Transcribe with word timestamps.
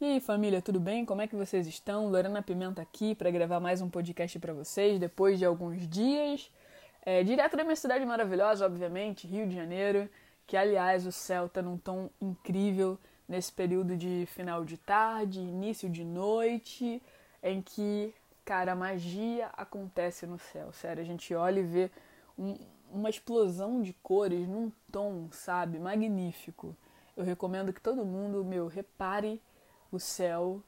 E 0.00 0.04
aí, 0.06 0.18
família, 0.18 0.62
tudo 0.62 0.80
bem? 0.80 1.04
Como 1.04 1.20
é 1.20 1.26
que 1.26 1.36
vocês 1.36 1.66
estão? 1.66 2.08
Lorena 2.08 2.40
Pimenta 2.40 2.80
aqui 2.80 3.14
para 3.14 3.30
gravar 3.30 3.60
mais 3.60 3.82
um 3.82 3.90
podcast 3.90 4.38
para 4.38 4.54
vocês 4.54 4.98
depois 4.98 5.38
de 5.38 5.44
alguns 5.44 5.86
dias. 5.86 6.50
É, 7.04 7.22
direto 7.22 7.54
da 7.54 7.62
minha 7.62 7.76
cidade 7.76 8.06
maravilhosa, 8.06 8.64
obviamente, 8.64 9.26
Rio 9.26 9.46
de 9.46 9.54
Janeiro, 9.54 10.08
que 10.46 10.56
aliás 10.56 11.04
o 11.04 11.12
céu 11.12 11.50
tá 11.50 11.60
num 11.60 11.76
tom 11.76 12.08
incrível 12.18 12.98
nesse 13.28 13.52
período 13.52 13.94
de 13.94 14.24
final 14.28 14.64
de 14.64 14.78
tarde, 14.78 15.38
início 15.38 15.86
de 15.90 16.02
noite, 16.02 17.02
em 17.42 17.60
que, 17.60 18.14
cara, 18.42 18.72
a 18.72 18.74
magia 18.74 19.50
acontece 19.52 20.26
no 20.26 20.38
céu. 20.38 20.72
Sério, 20.72 21.02
a 21.02 21.06
gente 21.06 21.34
olha 21.34 21.60
e 21.60 21.62
vê 21.62 21.90
um, 22.38 22.56
uma 22.90 23.10
explosão 23.10 23.82
de 23.82 23.92
cores 24.02 24.48
num 24.48 24.72
tom, 24.90 25.28
sabe, 25.30 25.78
magnífico. 25.78 26.74
Eu 27.14 27.22
recomendo 27.22 27.70
que 27.70 27.82
todo 27.82 28.02
mundo, 28.02 28.42
meu, 28.42 28.66
repare 28.66 29.42
o 29.90 29.98
céu 29.98 30.62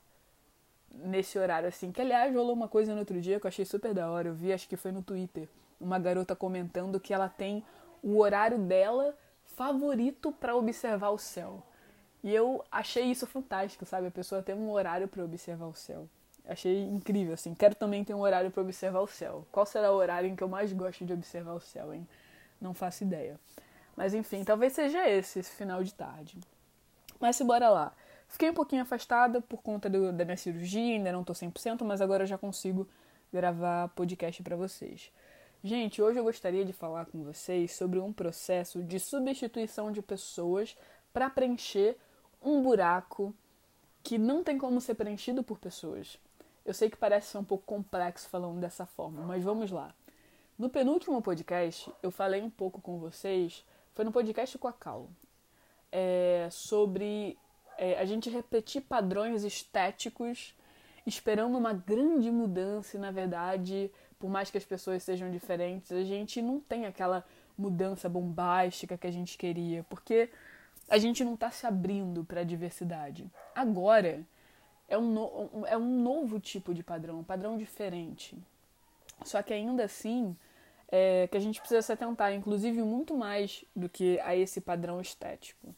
nesse 0.90 1.38
horário 1.38 1.68
assim. 1.68 1.90
Que 1.90 2.00
aliás 2.00 2.34
rolou 2.34 2.54
uma 2.54 2.68
coisa 2.68 2.92
no 2.92 3.00
outro 3.00 3.20
dia 3.20 3.40
que 3.40 3.46
eu 3.46 3.48
achei 3.48 3.64
super 3.64 3.94
da 3.94 4.10
hora. 4.10 4.28
Eu 4.28 4.34
vi, 4.34 4.52
acho 4.52 4.68
que 4.68 4.76
foi 4.76 4.92
no 4.92 5.02
Twitter, 5.02 5.48
uma 5.80 5.98
garota 5.98 6.36
comentando 6.36 7.00
que 7.00 7.14
ela 7.14 7.28
tem 7.28 7.64
o 8.02 8.18
horário 8.18 8.58
dela 8.58 9.16
favorito 9.44 10.32
para 10.32 10.56
observar 10.56 11.10
o 11.10 11.18
céu. 11.18 11.62
E 12.22 12.32
eu 12.32 12.64
achei 12.70 13.04
isso 13.04 13.26
fantástico, 13.26 13.84
sabe? 13.84 14.06
A 14.06 14.10
pessoa 14.10 14.42
tem 14.42 14.54
um 14.54 14.70
horário 14.70 15.08
para 15.08 15.24
observar 15.24 15.66
o 15.66 15.74
céu. 15.74 16.08
Achei 16.46 16.84
incrível, 16.84 17.34
assim. 17.34 17.54
Quero 17.54 17.74
também 17.74 18.04
ter 18.04 18.14
um 18.14 18.20
horário 18.20 18.50
para 18.50 18.62
observar 18.62 19.00
o 19.00 19.06
céu. 19.06 19.46
Qual 19.50 19.66
será 19.66 19.92
o 19.92 19.96
horário 19.96 20.28
em 20.28 20.36
que 20.36 20.42
eu 20.42 20.48
mais 20.48 20.72
gosto 20.72 21.04
de 21.04 21.12
observar 21.12 21.54
o 21.54 21.60
céu, 21.60 21.92
hein? 21.92 22.06
Não 22.60 22.74
faço 22.74 23.04
ideia. 23.04 23.38
Mas 23.96 24.14
enfim, 24.14 24.44
talvez 24.44 24.72
seja 24.72 25.08
esse, 25.08 25.40
esse 25.40 25.50
final 25.50 25.82
de 25.82 25.92
tarde. 25.92 26.38
Mas 27.20 27.36
se 27.36 27.44
bora 27.44 27.68
lá. 27.68 27.92
Fiquei 28.32 28.48
um 28.48 28.54
pouquinho 28.54 28.80
afastada 28.80 29.42
por 29.42 29.60
conta 29.60 29.90
do, 29.90 30.10
da 30.10 30.24
minha 30.24 30.38
cirurgia, 30.38 30.94
ainda 30.94 31.12
não 31.12 31.22
tô 31.22 31.34
100%, 31.34 31.84
mas 31.84 32.00
agora 32.00 32.22
eu 32.22 32.26
já 32.26 32.38
consigo 32.38 32.88
gravar 33.30 33.88
podcast 33.88 34.42
para 34.42 34.56
vocês. 34.56 35.12
Gente, 35.62 36.00
hoje 36.00 36.18
eu 36.18 36.24
gostaria 36.24 36.64
de 36.64 36.72
falar 36.72 37.04
com 37.04 37.22
vocês 37.22 37.72
sobre 37.72 37.98
um 37.98 38.10
processo 38.10 38.82
de 38.82 38.98
substituição 38.98 39.92
de 39.92 40.00
pessoas 40.00 40.74
para 41.12 41.28
preencher 41.28 41.98
um 42.42 42.62
buraco 42.62 43.34
que 44.02 44.16
não 44.16 44.42
tem 44.42 44.56
como 44.56 44.80
ser 44.80 44.94
preenchido 44.94 45.42
por 45.42 45.58
pessoas. 45.58 46.18
Eu 46.64 46.72
sei 46.72 46.88
que 46.88 46.96
parece 46.96 47.32
ser 47.32 47.38
um 47.38 47.44
pouco 47.44 47.64
complexo 47.66 48.30
falando 48.30 48.58
dessa 48.58 48.86
forma, 48.86 49.20
mas 49.24 49.44
vamos 49.44 49.70
lá. 49.70 49.94
No 50.58 50.70
penúltimo 50.70 51.20
podcast, 51.20 51.92
eu 52.02 52.10
falei 52.10 52.40
um 52.40 52.50
pouco 52.50 52.80
com 52.80 52.98
vocês, 52.98 53.62
foi 53.92 54.06
no 54.06 54.10
podcast 54.10 54.56
com 54.56 54.68
a 54.68 54.72
Cal, 54.72 55.10
é, 55.92 56.48
sobre 56.50 57.36
é, 57.78 57.98
a 57.98 58.04
gente 58.04 58.30
repetir 58.30 58.82
padrões 58.82 59.44
estéticos 59.44 60.54
esperando 61.06 61.58
uma 61.58 61.72
grande 61.72 62.30
mudança 62.30 62.96
e, 62.96 63.00
na 63.00 63.10
verdade, 63.10 63.90
por 64.18 64.30
mais 64.30 64.50
que 64.50 64.58
as 64.58 64.64
pessoas 64.64 65.02
sejam 65.02 65.30
diferentes, 65.30 65.90
a 65.90 66.04
gente 66.04 66.40
não 66.40 66.60
tem 66.60 66.86
aquela 66.86 67.24
mudança 67.58 68.08
bombástica 68.08 68.96
que 68.96 69.06
a 69.06 69.10
gente 69.10 69.36
queria, 69.36 69.84
porque 69.88 70.30
a 70.88 70.98
gente 70.98 71.24
não 71.24 71.34
está 71.34 71.50
se 71.50 71.66
abrindo 71.66 72.24
para 72.24 72.40
a 72.40 72.44
diversidade. 72.44 73.30
Agora 73.54 74.24
é 74.88 74.96
um, 74.96 75.12
no, 75.12 75.66
é 75.66 75.76
um 75.76 76.02
novo 76.02 76.38
tipo 76.38 76.72
de 76.72 76.82
padrão, 76.82 77.20
um 77.20 77.24
padrão 77.24 77.56
diferente. 77.58 78.36
Só 79.24 79.42
que 79.42 79.52
ainda 79.52 79.84
assim 79.84 80.36
é, 80.88 81.26
que 81.28 81.36
a 81.36 81.40
gente 81.40 81.60
precisa 81.60 81.82
se 81.82 81.92
atentar, 81.92 82.32
inclusive 82.32 82.82
muito 82.82 83.16
mais 83.16 83.64
do 83.74 83.88
que 83.88 84.20
a 84.20 84.36
esse 84.36 84.60
padrão 84.60 85.00
estético. 85.00 85.74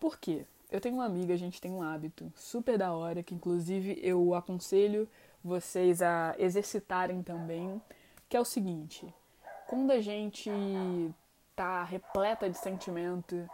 Por 0.00 0.18
quê? 0.18 0.46
Eu 0.70 0.80
tenho 0.80 0.96
uma 0.96 1.06
amiga, 1.06 1.32
a 1.32 1.36
gente 1.36 1.60
tem 1.60 1.72
um 1.72 1.82
hábito 1.82 2.30
super 2.36 2.76
da 2.76 2.92
hora, 2.92 3.22
que 3.22 3.34
inclusive 3.34 3.98
eu 4.02 4.34
aconselho 4.34 5.08
vocês 5.42 6.02
a 6.02 6.34
exercitarem 6.38 7.22
também, 7.22 7.80
que 8.28 8.36
é 8.36 8.40
o 8.40 8.44
seguinte: 8.44 9.06
quando 9.66 9.90
a 9.90 10.00
gente 10.00 10.50
tá 11.56 11.82
repleta 11.84 12.50
de 12.50 12.58
sentimento 12.58 13.48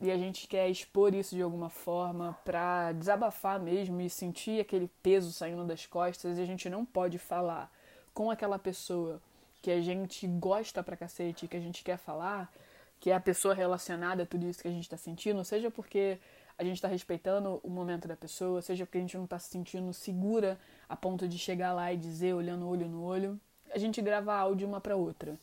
e 0.00 0.10
a 0.10 0.18
gente 0.18 0.48
quer 0.48 0.68
expor 0.68 1.14
isso 1.14 1.36
de 1.36 1.40
alguma 1.40 1.70
forma 1.70 2.36
para 2.44 2.92
desabafar 2.92 3.60
mesmo 3.60 4.00
e 4.00 4.10
sentir 4.10 4.60
aquele 4.60 4.90
peso 5.02 5.32
saindo 5.32 5.64
das 5.64 5.86
costas, 5.86 6.36
e 6.36 6.42
a 6.42 6.44
gente 6.46 6.68
não 6.68 6.84
pode 6.84 7.16
falar 7.16 7.72
com 8.12 8.28
aquela 8.28 8.58
pessoa 8.58 9.22
que 9.62 9.70
a 9.70 9.80
gente 9.80 10.26
gosta 10.26 10.82
pra 10.82 10.96
cacete, 10.96 11.46
que 11.46 11.56
a 11.56 11.60
gente 11.60 11.84
quer 11.84 11.96
falar, 11.96 12.52
que 12.98 13.10
é 13.10 13.14
a 13.14 13.20
pessoa 13.20 13.54
relacionada 13.54 14.24
a 14.24 14.26
tudo 14.26 14.46
isso 14.46 14.60
que 14.60 14.68
a 14.68 14.72
gente 14.72 14.88
tá 14.88 14.96
sentindo, 14.96 15.44
seja 15.44 15.70
porque 15.70 16.18
a 16.58 16.64
gente 16.64 16.76
está 16.76 16.88
respeitando 16.88 17.60
o 17.62 17.68
momento 17.68 18.08
da 18.08 18.16
pessoa, 18.16 18.62
seja 18.62 18.86
porque 18.86 18.98
a 18.98 19.00
gente 19.00 19.16
não 19.16 19.24
está 19.24 19.38
se 19.38 19.50
sentindo 19.50 19.92
segura 19.92 20.58
a 20.88 20.96
ponto 20.96 21.28
de 21.28 21.38
chegar 21.38 21.72
lá 21.72 21.92
e 21.92 21.96
dizer, 21.96 22.34
olhando 22.34 22.68
olho 22.68 22.88
no 22.88 23.02
olho, 23.02 23.38
a 23.72 23.78
gente 23.78 24.00
grava 24.00 24.34
áudio 24.34 24.66
uma 24.66 24.80
para 24.80 24.96
outra, 24.96 25.38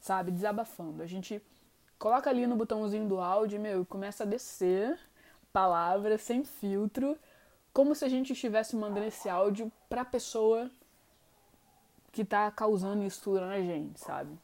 sabe? 0.00 0.30
Desabafando. 0.30 1.02
A 1.02 1.06
gente 1.06 1.42
coloca 1.98 2.30
ali 2.30 2.46
no 2.46 2.56
botãozinho 2.56 3.06
do 3.06 3.20
áudio, 3.20 3.60
meu, 3.60 3.82
e 3.82 3.86
começa 3.86 4.24
a 4.24 4.26
descer 4.26 4.98
palavras 5.52 6.22
sem 6.22 6.44
filtro, 6.44 7.18
como 7.72 7.94
se 7.94 8.04
a 8.04 8.08
gente 8.08 8.32
estivesse 8.32 8.74
mandando 8.74 9.06
esse 9.06 9.28
áudio 9.28 9.70
pra 9.88 10.04
pessoa 10.04 10.70
que 12.10 12.24
tá 12.24 12.50
causando 12.50 13.04
isso 13.04 13.22
tudo 13.22 13.40
na 13.40 13.60
gente, 13.60 14.00
sabe? 14.00 14.38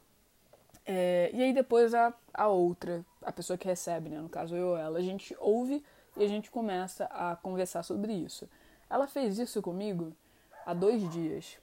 É, 0.85 1.31
e 1.33 1.41
aí 1.41 1.53
depois 1.53 1.93
a, 1.93 2.13
a 2.33 2.47
outra, 2.47 3.03
a 3.21 3.31
pessoa 3.31 3.57
que 3.57 3.67
recebe, 3.67 4.09
né? 4.09 4.19
No 4.19 4.29
caso 4.29 4.55
eu 4.55 4.69
ou 4.69 4.77
ela, 4.77 4.99
a 4.99 5.01
gente 5.01 5.35
ouve 5.39 5.83
e 6.17 6.23
a 6.23 6.27
gente 6.27 6.51
começa 6.51 7.05
a 7.05 7.35
conversar 7.35 7.83
sobre 7.83 8.13
isso. 8.13 8.47
Ela 8.89 9.07
fez 9.07 9.37
isso 9.39 9.61
comigo 9.61 10.13
há 10.65 10.73
dois 10.73 11.09
dias. 11.11 11.57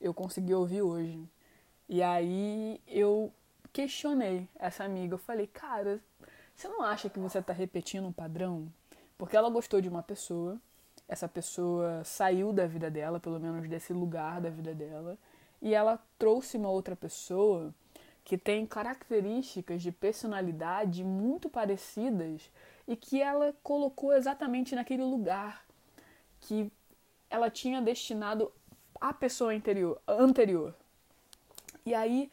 Eu 0.00 0.12
consegui 0.12 0.54
ouvir 0.54 0.82
hoje. 0.82 1.22
E 1.88 2.02
aí 2.02 2.80
eu 2.86 3.32
questionei 3.72 4.46
essa 4.58 4.84
amiga. 4.84 5.14
Eu 5.14 5.18
falei, 5.18 5.46
cara, 5.46 6.00
você 6.54 6.68
não 6.68 6.82
acha 6.82 7.08
que 7.08 7.18
você 7.18 7.38
está 7.38 7.52
repetindo 7.52 8.06
um 8.06 8.12
padrão? 8.12 8.70
Porque 9.16 9.36
ela 9.36 9.48
gostou 9.50 9.80
de 9.80 9.88
uma 9.88 10.02
pessoa, 10.02 10.60
essa 11.08 11.26
pessoa 11.26 12.02
saiu 12.04 12.52
da 12.52 12.66
vida 12.66 12.90
dela, 12.90 13.18
pelo 13.18 13.40
menos 13.40 13.68
desse 13.68 13.92
lugar 13.92 14.40
da 14.40 14.50
vida 14.50 14.74
dela, 14.74 15.18
e 15.60 15.74
ela 15.74 15.98
trouxe 16.18 16.56
uma 16.56 16.68
outra 16.68 16.94
pessoa 16.94 17.74
que 18.24 18.36
tem 18.36 18.66
características 18.66 19.82
de 19.82 19.90
personalidade 19.90 21.02
muito 21.02 21.48
parecidas 21.48 22.50
e 22.88 22.96
que 22.96 23.20
ela 23.20 23.54
colocou 23.62 24.14
exatamente 24.14 24.74
naquele 24.74 25.04
lugar 25.04 25.62
que 26.40 26.72
ela 27.28 27.50
tinha 27.50 27.82
destinado 27.82 28.50
à 28.98 29.12
pessoa 29.12 29.52
anterior. 29.52 30.00
anterior. 30.08 30.74
E 31.84 31.94
aí 31.94 32.30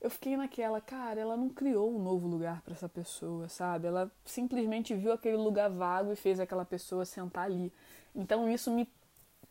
eu 0.00 0.10
fiquei 0.10 0.34
naquela, 0.34 0.80
cara, 0.80 1.20
ela 1.20 1.36
não 1.36 1.50
criou 1.50 1.94
um 1.94 2.02
novo 2.02 2.26
lugar 2.26 2.62
para 2.62 2.72
essa 2.72 2.88
pessoa, 2.88 3.50
sabe? 3.50 3.86
Ela 3.86 4.10
simplesmente 4.24 4.94
viu 4.94 5.12
aquele 5.12 5.36
lugar 5.36 5.68
vago 5.68 6.10
e 6.10 6.16
fez 6.16 6.40
aquela 6.40 6.64
pessoa 6.64 7.04
sentar 7.04 7.44
ali. 7.44 7.70
Então 8.14 8.50
isso 8.50 8.70
me 8.70 8.90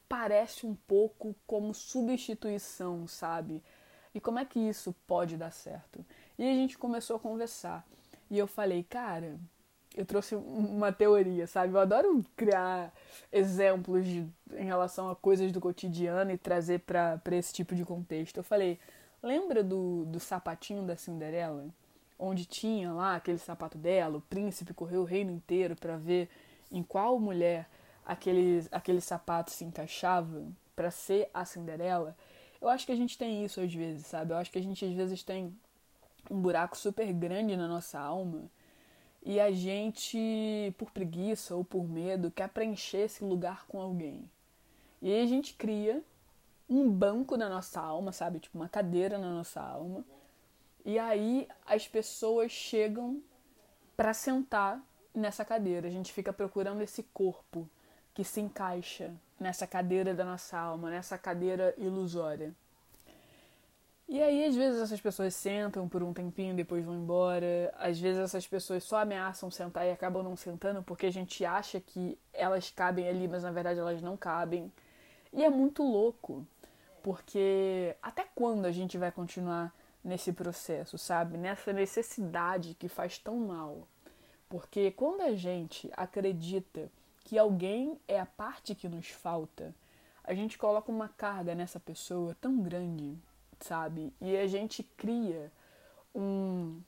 parece 0.09 0.65
um 0.65 0.75
pouco 0.75 1.35
como 1.45 1.71
substituição, 1.73 3.07
sabe? 3.07 3.63
E 4.13 4.19
como 4.19 4.39
é 4.39 4.45
que 4.45 4.59
isso 4.59 4.93
pode 5.05 5.37
dar 5.37 5.51
certo? 5.51 6.03
E 6.37 6.43
a 6.43 6.53
gente 6.53 6.79
começou 6.79 7.15
a 7.17 7.19
conversar. 7.19 7.85
E 8.29 8.37
eu 8.37 8.47
falei, 8.47 8.83
cara, 8.83 9.39
eu 9.95 10.05
trouxe 10.05 10.35
uma 10.35 10.91
teoria, 10.91 11.45
sabe? 11.47 11.73
Eu 11.73 11.79
adoro 11.79 12.23
criar 12.35 12.93
exemplos 13.31 14.05
de, 14.05 14.25
em 14.53 14.65
relação 14.65 15.09
a 15.09 15.15
coisas 15.15 15.51
do 15.51 15.59
cotidiano 15.59 16.31
e 16.31 16.37
trazer 16.37 16.79
para 16.79 17.19
esse 17.31 17.53
tipo 17.53 17.75
de 17.75 17.83
contexto. 17.83 18.37
Eu 18.37 18.43
falei, 18.43 18.79
lembra 19.21 19.63
do, 19.63 20.05
do 20.05 20.19
sapatinho 20.19 20.83
da 20.83 20.95
Cinderela? 20.95 21.67
Onde 22.17 22.45
tinha 22.45 22.93
lá 22.93 23.15
aquele 23.15 23.37
sapato 23.37 23.77
dela, 23.77 24.17
o 24.17 24.21
príncipe 24.21 24.73
correu 24.73 25.01
o 25.01 25.05
reino 25.05 25.31
inteiro 25.31 25.75
para 25.75 25.97
ver 25.97 26.29
em 26.71 26.83
qual 26.83 27.19
mulher 27.19 27.67
aquele, 28.05 28.65
aquele 28.71 29.01
sapato 29.01 29.51
se 29.51 29.65
encaixava 29.65 30.45
para 30.75 30.89
ser 30.89 31.29
a 31.33 31.43
Cinderela. 31.43 32.15
Eu 32.61 32.69
acho 32.69 32.85
que 32.85 32.91
a 32.91 32.95
gente 32.95 33.17
tem 33.17 33.43
isso 33.43 33.59
às 33.59 33.73
vezes, 33.73 34.05
sabe? 34.05 34.31
Eu 34.31 34.37
acho 34.37 34.51
que 34.51 34.59
a 34.59 34.63
gente 34.63 34.85
às 34.85 34.93
vezes 34.93 35.23
tem 35.23 35.53
um 36.29 36.39
buraco 36.39 36.77
super 36.77 37.11
grande 37.11 37.57
na 37.57 37.67
nossa 37.67 37.99
alma 37.99 38.49
e 39.23 39.39
a 39.39 39.51
gente, 39.51 40.73
por 40.77 40.91
preguiça 40.91 41.55
ou 41.55 41.63
por 41.63 41.87
medo, 41.87 42.31
quer 42.31 42.49
preencher 42.49 43.05
esse 43.05 43.23
lugar 43.23 43.65
com 43.67 43.79
alguém. 43.79 44.29
E 45.01 45.11
aí 45.11 45.21
a 45.21 45.27
gente 45.27 45.53
cria 45.53 46.03
um 46.69 46.89
banco 46.89 47.37
na 47.37 47.49
nossa 47.49 47.79
alma, 47.79 48.11
sabe? 48.11 48.39
Tipo 48.39 48.57
uma 48.57 48.69
cadeira 48.69 49.17
na 49.17 49.29
nossa 49.29 49.61
alma. 49.61 50.03
E 50.83 50.97
aí 50.97 51.47
as 51.65 51.87
pessoas 51.87 52.51
chegam 52.51 53.21
para 53.95 54.13
sentar 54.13 54.81
nessa 55.13 55.45
cadeira. 55.45 55.87
A 55.87 55.91
gente 55.91 56.11
fica 56.11 56.33
procurando 56.33 56.81
esse 56.81 57.03
corpo 57.13 57.69
que 58.13 58.23
se 58.23 58.41
encaixa 58.41 59.13
nessa 59.39 59.67
cadeira 59.67 60.13
da 60.13 60.25
nossa 60.25 60.57
alma, 60.57 60.89
nessa 60.89 61.17
cadeira 61.17 61.73
ilusória. 61.77 62.55
E 64.13 64.21
aí, 64.21 64.43
às 64.43 64.57
vezes, 64.57 64.81
essas 64.81 64.99
pessoas 64.99 65.33
sentam 65.33 65.87
por 65.87 66.03
um 66.03 66.11
tempinho, 66.11 66.53
depois 66.53 66.83
vão 66.83 66.95
embora. 66.95 67.73
Às 67.77 67.97
vezes, 67.97 68.19
essas 68.19 68.45
pessoas 68.45 68.83
só 68.83 68.97
ameaçam 68.97 69.49
sentar 69.49 69.87
e 69.87 69.91
acabam 69.91 70.21
não 70.21 70.35
sentando 70.35 70.83
porque 70.83 71.05
a 71.05 71.09
gente 71.09 71.45
acha 71.45 71.79
que 71.79 72.19
elas 72.33 72.69
cabem 72.69 73.07
ali, 73.07 73.25
mas 73.25 73.43
na 73.43 73.51
verdade 73.51 73.79
elas 73.79 74.01
não 74.01 74.17
cabem. 74.17 74.69
E 75.31 75.45
é 75.45 75.49
muito 75.49 75.81
louco, 75.81 76.45
porque 77.01 77.95
até 78.01 78.25
quando 78.35 78.65
a 78.65 78.71
gente 78.73 78.97
vai 78.97 79.13
continuar 79.13 79.73
nesse 80.03 80.33
processo, 80.33 80.97
sabe? 80.97 81.37
Nessa 81.37 81.71
necessidade 81.71 82.73
que 82.73 82.89
faz 82.89 83.17
tão 83.17 83.37
mal. 83.37 83.87
Porque 84.49 84.91
quando 84.91 85.21
a 85.21 85.33
gente 85.35 85.89
acredita 85.95 86.91
que 87.23 87.37
alguém 87.37 87.97
é 88.09 88.19
a 88.19 88.25
parte 88.25 88.75
que 88.75 88.89
nos 88.89 89.07
falta, 89.07 89.73
a 90.21 90.33
gente 90.33 90.57
coloca 90.57 90.91
uma 90.91 91.07
carga 91.07 91.55
nessa 91.55 91.79
pessoa 91.79 92.35
tão 92.41 92.61
grande, 92.61 93.17
sabe? 93.65 94.13
E 94.21 94.35
a 94.37 94.47
gente 94.47 94.83
cria 94.83 95.51
um, 96.13 96.79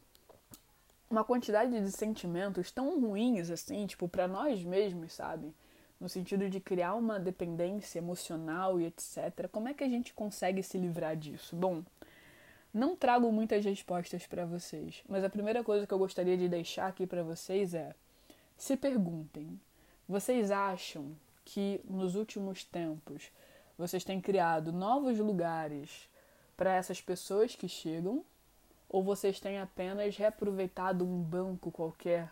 uma 1.09 1.23
quantidade 1.23 1.79
de 1.79 1.91
sentimentos 1.91 2.71
tão 2.71 2.99
ruins 2.99 3.49
assim, 3.49 3.85
tipo, 3.85 4.07
para 4.07 4.27
nós 4.27 4.63
mesmos, 4.63 5.13
sabe? 5.13 5.53
No 5.99 6.09
sentido 6.09 6.49
de 6.49 6.59
criar 6.59 6.95
uma 6.95 7.19
dependência 7.19 7.99
emocional 7.99 8.79
e 8.79 8.85
etc. 8.85 9.47
Como 9.51 9.67
é 9.67 9.73
que 9.73 9.83
a 9.83 9.89
gente 9.89 10.13
consegue 10.13 10.61
se 10.61 10.77
livrar 10.77 11.15
disso? 11.15 11.55
Bom, 11.55 11.83
não 12.73 12.95
trago 12.95 13.31
muitas 13.31 13.63
respostas 13.63 14.25
para 14.25 14.45
vocês, 14.45 15.03
mas 15.07 15.23
a 15.23 15.29
primeira 15.29 15.63
coisa 15.63 15.85
que 15.85 15.93
eu 15.93 15.99
gostaria 15.99 16.35
de 16.35 16.49
deixar 16.49 16.87
aqui 16.87 17.05
para 17.05 17.23
vocês 17.23 17.73
é: 17.73 17.93
se 18.57 18.75
perguntem, 18.75 19.59
vocês 20.09 20.51
acham 20.51 21.15
que 21.45 21.79
nos 21.85 22.15
últimos 22.15 22.63
tempos 22.63 23.31
vocês 23.77 24.03
têm 24.03 24.19
criado 24.19 24.71
novos 24.71 25.19
lugares 25.19 26.09
para 26.55 26.73
essas 26.73 27.01
pessoas 27.01 27.55
que 27.55 27.67
chegam? 27.67 28.23
Ou 28.89 29.03
vocês 29.03 29.39
têm 29.39 29.59
apenas 29.59 30.15
reaproveitado 30.15 31.03
um 31.03 31.21
banco 31.21 31.71
qualquer 31.71 32.31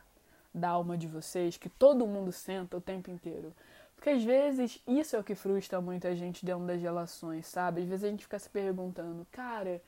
da 0.53 0.69
alma 0.69 0.97
de 0.97 1.07
vocês 1.07 1.57
que 1.57 1.69
todo 1.69 2.05
mundo 2.05 2.31
senta 2.31 2.77
o 2.77 2.81
tempo 2.81 3.09
inteiro? 3.09 3.53
Porque 3.95 4.09
às 4.09 4.23
vezes 4.23 4.81
isso 4.87 5.15
é 5.15 5.19
o 5.19 5.23
que 5.23 5.35
frustra 5.35 5.79
muita 5.79 6.15
gente 6.15 6.45
dentro 6.45 6.65
das 6.65 6.81
relações, 6.81 7.45
sabe? 7.45 7.81
Às 7.81 7.87
vezes 7.87 8.03
a 8.03 8.09
gente 8.09 8.23
fica 8.23 8.39
se 8.39 8.49
perguntando, 8.49 9.27
cara, 9.31 9.81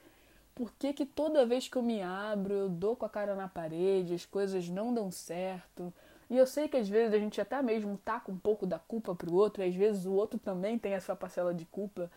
por 0.54 0.72
que, 0.74 0.94
que 0.94 1.06
toda 1.06 1.46
vez 1.46 1.68
que 1.68 1.76
eu 1.76 1.82
me 1.82 2.02
abro, 2.02 2.54
eu 2.54 2.70
dou 2.70 2.96
com 2.96 3.06
a 3.06 3.10
cara 3.10 3.36
na 3.36 3.48
parede, 3.48 4.14
as 4.14 4.26
coisas 4.26 4.70
não 4.70 4.94
dão 4.94 5.10
certo? 5.10 5.92
E 6.30 6.38
eu 6.38 6.46
sei 6.46 6.68
que 6.68 6.78
às 6.78 6.88
vezes 6.88 7.14
a 7.14 7.20
gente 7.20 7.42
até 7.42 7.62
mesmo 7.62 7.98
taca 7.98 8.32
um 8.32 8.38
pouco 8.38 8.66
da 8.66 8.78
culpa 8.78 9.16
pro 9.16 9.34
outro, 9.34 9.64
e 9.64 9.68
às 9.68 9.76
vezes 9.76 10.06
o 10.06 10.14
outro 10.14 10.40
também 10.40 10.78
tem 10.78 10.94
a 10.96 11.02
sua 11.02 11.16
parcela 11.16 11.54
de 11.54 11.66
culpa, 11.66 12.10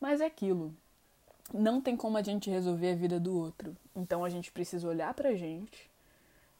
mas 0.00 0.20
é 0.20 0.26
aquilo. 0.26 0.74
Não 1.52 1.80
tem 1.80 1.96
como 1.96 2.16
a 2.16 2.22
gente 2.22 2.48
resolver 2.48 2.92
a 2.92 2.96
vida 2.96 3.20
do 3.20 3.36
outro. 3.36 3.76
Então 3.94 4.24
a 4.24 4.30
gente 4.30 4.50
precisa 4.50 4.88
olhar 4.88 5.12
pra 5.14 5.34
gente 5.34 5.90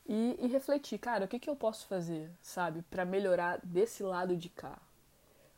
e, 0.06 0.36
e 0.40 0.46
refletir, 0.46 0.98
cara, 0.98 1.24
o 1.24 1.28
que, 1.28 1.38
que 1.38 1.48
eu 1.48 1.56
posso 1.56 1.86
fazer, 1.86 2.30
sabe, 2.42 2.82
para 2.82 3.04
melhorar 3.04 3.60
desse 3.62 4.02
lado 4.02 4.36
de 4.36 4.48
cá, 4.48 4.78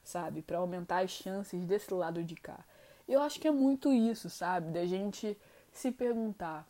sabe, 0.03 0.43
para 0.43 0.59
aumentar 0.59 1.03
as 1.03 1.11
chances 1.11 1.65
desse 1.65 1.93
lado 1.93 2.23
de 2.23 2.37
cá. 2.37 2.61
Eu 3.09 3.21
acho 3.21 3.41
que 3.41 3.49
é 3.49 3.51
muito 3.51 3.93
isso, 3.93 4.31
sabe, 4.31 4.71
da 4.71 4.87
gente 4.87 5.37
se 5.73 5.91
perguntar: 5.91 6.67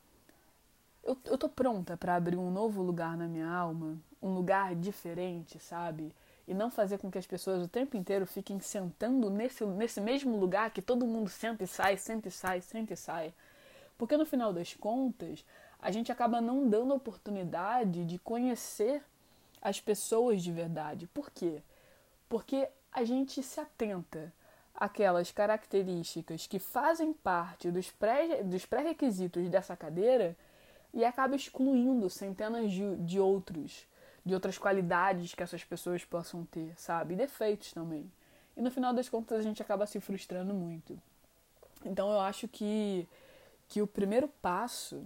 eu, 1.03 1.17
eu 1.27 1.37
tô 1.37 1.49
pronta 1.49 1.97
para 1.97 2.17
abrir 2.17 2.37
um 2.37 2.51
novo 2.51 2.83
lugar 2.83 3.17
na 3.17 3.29
minha 3.29 3.49
alma? 3.49 3.97
Um 4.23 4.33
lugar 4.35 4.75
diferente, 4.75 5.59
sabe? 5.59 6.13
E 6.47 6.53
não 6.53 6.71
fazer 6.71 6.99
com 6.99 7.11
que 7.11 7.19
as 7.19 7.27
pessoas 7.27 7.63
o 7.63 7.69
tempo 7.69 7.97
inteiro 7.97 8.27
fiquem 8.27 8.61
sentando 8.61 9.31
nesse, 9.31 9.65
nesse 9.65 10.01
mesmo 10.01 10.37
lugar 10.37 10.71
que 10.71 10.83
todo 10.83 11.07
mundo 11.07 11.31
senta 11.31 11.65
e 11.65 11.67
sai, 11.67 11.97
senta 11.97 12.29
e 12.29 12.31
sai, 12.31 12.61
senta 12.61 12.93
e 12.93 12.97
sai. 12.97 13.35
Porque 13.97 14.17
no 14.17 14.27
final 14.27 14.53
das 14.53 14.75
contas, 14.75 15.45
a 15.81 15.91
gente 15.91 16.13
acaba 16.13 16.41
não 16.41 16.69
dando 16.69 16.95
oportunidade 16.95 18.05
de 18.05 18.19
conhecer 18.19 19.03
as 19.63 19.81
pessoas 19.81 20.43
de 20.43 20.53
verdade. 20.53 21.07
Por 21.07 21.31
quê? 21.31 21.63
Porque 22.29 22.69
a 22.93 23.05
gente 23.05 23.43
se 23.43 23.61
atenta 23.61 24.33
aquelas 24.75 25.31
características 25.31 26.47
que 26.47 26.59
fazem 26.59 27.13
parte 27.13 27.71
dos, 27.71 27.91
pré, 27.91 28.43
dos 28.43 28.67
pré-requisitos 28.67 29.49
dessa 29.49 29.77
cadeira 29.77 30.37
e 30.93 31.05
acaba 31.05 31.37
excluindo 31.37 32.11
centenas 32.11 32.71
de, 32.71 32.97
de 32.97 33.21
outros, 33.21 33.87
de 34.25 34.35
outras 34.35 34.57
qualidades 34.57 35.35
que 35.35 35.43
essas 35.43 35.63
pessoas 35.63 36.05
possam 36.05 36.45
ter, 36.47 36.73
sabe? 36.77 37.15
E 37.15 37.17
defeitos 37.17 37.73
também. 37.73 38.11
E 38.57 38.63
no 38.63 38.71
final 38.71 38.95
das 38.95 39.09
contas 39.09 39.39
a 39.39 39.43
gente 39.43 39.61
acaba 39.61 39.87
se 39.87 40.01
frustrando 40.01 40.55
muito. 40.55 40.99
Então 41.85 42.11
eu 42.11 42.21
acho 42.21 42.49
que, 42.49 43.07
que 43.69 43.83
o 43.83 43.87
primeiro 43.87 44.29
passo 44.41 45.05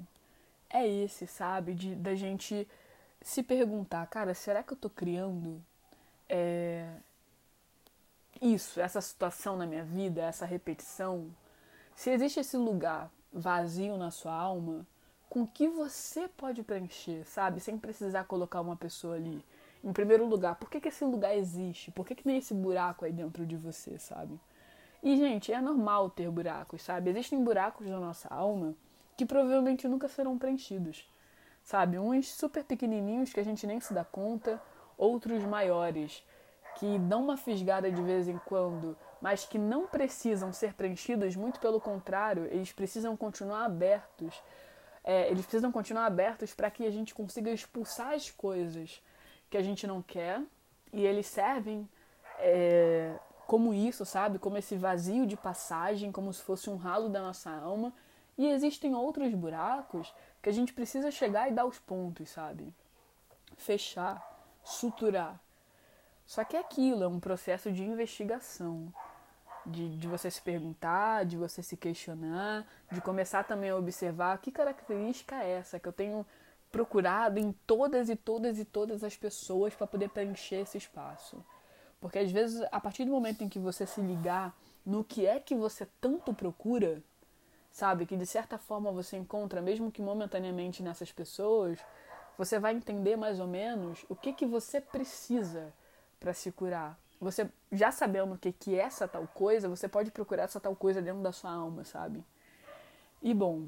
é 0.71 0.87
esse, 0.87 1.27
sabe? 1.27 1.75
De, 1.75 1.95
da 1.97 2.15
gente 2.15 2.69
se 3.21 3.43
perguntar, 3.43 4.07
cara, 4.07 4.35
será 4.35 4.63
que 4.63 4.73
eu 4.73 4.77
tô 4.77 4.89
criando 4.89 5.61
é, 6.29 6.89
isso, 8.41 8.81
essa 8.81 9.01
situação 9.01 9.57
na 9.57 9.67
minha 9.67 9.85
vida, 9.85 10.23
essa 10.23 10.47
repetição, 10.47 11.35
se 11.97 12.11
existe 12.11 12.41
esse 12.41 12.57
lugar 12.57 13.11
vazio 13.33 13.97
na 13.97 14.11
sua 14.11 14.33
alma, 14.33 14.87
com 15.29 15.47
que 15.47 15.69
você 15.69 16.29
pode 16.29 16.63
preencher, 16.63 17.25
sabe? 17.27 17.61
Sem 17.61 17.79
precisar 17.79 18.25
colocar 18.25 18.61
uma 18.61 18.77
pessoa 18.77 19.17
ali. 19.17 19.45
Em 19.85 19.93
primeiro 19.93 20.27
lugar, 20.27 20.57
por 20.57 20.71
que, 20.71 20.81
que 20.81 20.89
esse 20.89 21.05
lugar 21.05 21.37
existe? 21.37 21.91
Por 21.91 22.07
que, 22.07 22.15
que 22.15 22.25
tem 22.25 22.39
esse 22.39 22.55
buraco 22.55 23.05
aí 23.05 23.13
dentro 23.13 23.47
de 23.47 23.57
você, 23.57 23.99
sabe? 23.99 24.39
E, 25.03 25.17
gente, 25.17 25.53
é 25.53 25.61
normal 25.61 26.11
ter 26.11 26.29
buracos, 26.31 26.83
sabe? 26.83 27.11
Existem 27.11 27.43
buracos 27.43 27.87
na 27.87 28.01
nossa 28.01 28.29
alma 28.29 28.75
que 29.17 29.25
provavelmente 29.25 29.87
nunca 29.87 30.09
serão 30.09 30.39
preenchidos, 30.39 31.09
sabe? 31.63 31.99
Uns 31.99 32.29
super 32.33 32.65
pequenininhos 32.65 33.33
que 33.33 33.41
a 33.41 33.45
gente 33.45 33.67
nem 33.67 33.81
se 33.81 33.95
dá 33.95 34.05
conta, 34.05 34.61
outros 34.97 35.45
maiores 35.45 36.25
que 36.79 36.99
dão 37.01 37.25
uma 37.25 37.37
fisgada 37.37 37.91
de 37.91 38.01
vez 38.01 38.29
em 38.29 38.39
quando, 38.39 38.97
mas 39.21 39.45
que 39.45 39.59
não 39.59 39.87
precisam 39.87 40.53
ser 40.53 40.75
preenchidos, 40.75 41.35
muito 41.35 41.59
pelo 41.59 41.81
contrário, 41.81 42.45
eles 42.47 42.73
precisam 42.73 43.17
continuar 43.17 43.65
abertos. 43.65 44.41
É, 45.05 45.31
eles 45.31 45.43
precisam 45.43 45.73
continuar 45.73 46.07
abertos 46.07 46.55
para 46.55 46.71
que 46.71 46.85
a 46.85 46.91
gente 46.91 47.15
consiga 47.15 47.51
expulsar 47.51 48.13
as 48.15 48.31
coisas 48.31 49.03
que 49.49 49.57
a 49.57 49.63
gente 49.63 49.87
não 49.87 50.03
quer 50.03 50.43
e 50.93 51.05
eles 51.05 51.27
servem 51.27 51.89
é, 52.39 53.15
como 53.47 53.73
isso, 53.73 54.05
sabe? 54.05 54.39
Como 54.39 54.59
esse 54.59 54.77
vazio 54.77 55.27
de 55.27 55.37
passagem, 55.37 56.13
como 56.13 56.33
se 56.33 56.43
fosse 56.43 56.69
um 56.69 56.77
ralo 56.77 57.09
da 57.09 57.21
nossa 57.21 57.51
alma. 57.51 57.93
E 58.37 58.47
existem 58.47 58.95
outros 58.95 59.35
buracos 59.35 60.15
que 60.43 60.49
a 60.49 60.53
gente 60.53 60.73
precisa 60.73 61.11
chegar 61.11 61.49
e 61.49 61.53
dar 61.53 61.65
os 61.65 61.79
pontos, 61.79 62.29
sabe? 62.29 62.73
Fechar, 63.57 64.23
suturar. 64.63 65.41
Só 66.27 66.45
que 66.45 66.57
é 66.57 66.61
aquilo, 66.61 67.03
é 67.03 67.09
um 67.09 67.19
processo 67.19 67.73
de 67.73 67.83
investigação. 67.83 68.93
De, 69.71 69.99
de 69.99 70.09
você 70.09 70.31
se 70.31 70.41
perguntar, 70.41 71.27
de 71.27 71.37
você 71.37 71.63
se 71.63 71.77
questionar, 71.77 72.67
de 72.91 73.01
começar 73.03 73.45
também 73.45 73.69
a 73.69 73.77
observar 73.77 74.39
que 74.39 74.51
característica 74.51 75.43
é 75.43 75.51
essa 75.51 75.79
que 75.79 75.87
eu 75.87 75.93
tenho 75.93 76.25
procurado 76.71 77.39
em 77.39 77.53
todas 77.67 78.09
e 78.09 78.17
todas 78.17 78.59
e 78.59 78.65
todas 78.65 79.05
as 79.05 79.17
pessoas 79.17 79.75
para 79.75 79.87
poder 79.87 80.09
preencher 80.11 80.61
esse 80.61 80.79
espaço. 80.79 81.45
Porque 82.01 82.19
às 82.19 82.31
vezes, 82.31 82.67
a 82.71 82.81
partir 82.81 83.05
do 83.05 83.11
momento 83.11 83.43
em 83.43 83.49
que 83.49 83.59
você 83.59 83.87
se 83.87 84.01
ligar 84.01 84.57
no 84.85 85.05
que 85.05 85.27
é 85.27 85.41
que 85.41 85.55
você 85.55 85.87
tanto 86.01 86.33
procura, 86.33 87.03
sabe, 87.71 88.07
que 88.07 88.17
de 88.17 88.27
certa 88.27 88.57
forma 88.57 88.93
você 88.93 89.17
encontra, 89.17 89.61
mesmo 89.61 89.91
que 89.91 90.01
momentaneamente 90.01 90.83
nessas 90.83 91.13
pessoas, 91.13 91.79
você 92.37 92.59
vai 92.59 92.75
entender 92.75 93.17
mais 93.17 93.41
ou 93.41 93.47
menos 93.47 94.05
o 94.09 94.15
que 94.15 94.33
que 94.33 94.47
você 94.47 94.81
precisa 94.81 95.73
para 96.21 96.33
se 96.33 96.53
curar. 96.53 96.99
Você 97.21 97.49
já 97.73 97.91
sabendo 97.91 98.35
o 98.35 98.39
que, 98.39 98.53
que 98.53 98.79
é 98.79 98.83
essa 98.83 99.09
tal 99.09 99.27
coisa, 99.27 99.69
você 99.69 99.89
pode 99.89 100.11
procurar 100.11 100.45
essa 100.45 100.61
tal 100.61 100.75
coisa 100.77 101.03
dentro 101.03 101.23
da 101.23 101.33
sua 101.33 101.51
alma, 101.51 101.85
sabe? 101.85 102.25
E 103.21 103.35
bom, 103.35 103.67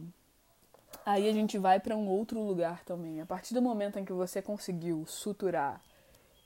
aí 1.04 1.28
a 1.28 1.32
gente 1.32 1.58
vai 1.58 1.80
para 1.80 1.96
um 1.96 2.08
outro 2.08 2.40
lugar 2.40 2.84
também. 2.84 3.20
A 3.20 3.26
partir 3.26 3.52
do 3.54 3.60
momento 3.60 3.98
em 3.98 4.04
que 4.04 4.12
você 4.12 4.40
conseguiu 4.40 5.04
suturar 5.06 5.80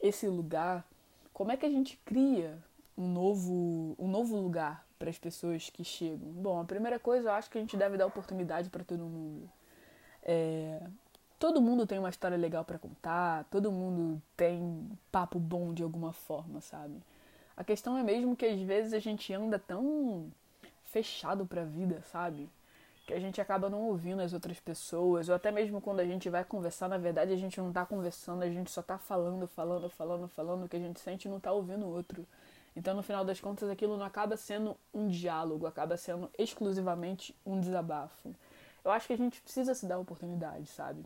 esse 0.00 0.26
lugar, 0.26 0.87
como 1.32 1.52
é 1.52 1.56
que 1.56 1.66
a 1.66 1.70
gente 1.70 1.99
cria 2.04 2.58
um 2.96 3.08
novo, 3.08 3.94
um 3.99 4.08
novo 4.08 4.37
lugar 4.37 4.87
para 4.99 5.11
as 5.11 5.18
pessoas 5.18 5.68
que 5.68 5.84
chegam? 5.84 6.30
Bom, 6.32 6.58
a 6.58 6.64
primeira 6.64 6.99
coisa, 6.99 7.28
eu 7.28 7.32
acho 7.32 7.50
que 7.50 7.58
a 7.58 7.61
gente 7.61 7.76
deve 7.76 7.99
dar 7.99 8.06
oportunidade 8.06 8.70
para 8.70 8.82
todo 8.82 9.04
mundo. 9.04 9.50
É, 10.23 10.80
todo 11.44 11.60
mundo 11.60 11.86
tem 11.86 11.98
uma 11.98 12.08
história 12.08 12.38
legal 12.38 12.64
para 12.64 12.78
contar, 12.78 13.44
todo 13.50 13.70
mundo 13.70 14.18
tem 14.34 14.90
papo 15.12 15.38
bom 15.38 15.74
de 15.74 15.82
alguma 15.82 16.10
forma, 16.10 16.62
sabe? 16.62 16.94
A 17.54 17.62
questão 17.62 17.98
é 17.98 18.02
mesmo 18.02 18.34
que 18.34 18.46
às 18.46 18.58
vezes 18.62 18.94
a 18.94 18.98
gente 18.98 19.30
anda 19.30 19.58
tão 19.58 20.32
fechado 20.84 21.44
para 21.44 21.60
a 21.60 21.64
vida, 21.66 22.02
sabe? 22.10 22.48
Que 23.06 23.12
a 23.12 23.20
gente 23.20 23.42
acaba 23.42 23.68
não 23.68 23.82
ouvindo 23.82 24.22
as 24.22 24.32
outras 24.32 24.58
pessoas, 24.58 25.28
ou 25.28 25.34
até 25.34 25.52
mesmo 25.52 25.82
quando 25.82 26.00
a 26.00 26.06
gente 26.06 26.30
vai 26.30 26.42
conversar, 26.46 26.88
na 26.88 26.96
verdade 26.96 27.30
a 27.34 27.36
gente 27.36 27.60
não 27.60 27.70
tá 27.70 27.84
conversando, 27.84 28.42
a 28.42 28.48
gente 28.48 28.70
só 28.70 28.80
tá 28.80 28.96
falando, 28.96 29.46
falando, 29.46 29.90
falando, 29.90 30.26
falando 30.28 30.64
o 30.64 30.68
que 30.68 30.76
a 30.76 30.80
gente 30.80 30.98
sente 30.98 31.28
e 31.28 31.30
não 31.30 31.38
tá 31.38 31.52
ouvindo 31.52 31.84
o 31.84 31.94
outro. 31.94 32.26
Então, 32.74 32.94
no 32.94 33.02
final 33.02 33.22
das 33.22 33.38
contas, 33.38 33.68
aquilo 33.68 33.98
não 33.98 34.06
acaba 34.06 34.38
sendo 34.38 34.74
um 34.94 35.08
diálogo, 35.08 35.66
acaba 35.66 35.98
sendo 35.98 36.30
exclusivamente 36.38 37.36
um 37.44 37.60
desabafo. 37.60 38.34
Eu 38.82 38.90
acho 38.90 39.06
que 39.06 39.12
a 39.12 39.18
gente 39.18 39.42
precisa 39.42 39.74
se 39.74 39.84
dar 39.84 39.98
oportunidade, 39.98 40.66
sabe? 40.68 41.04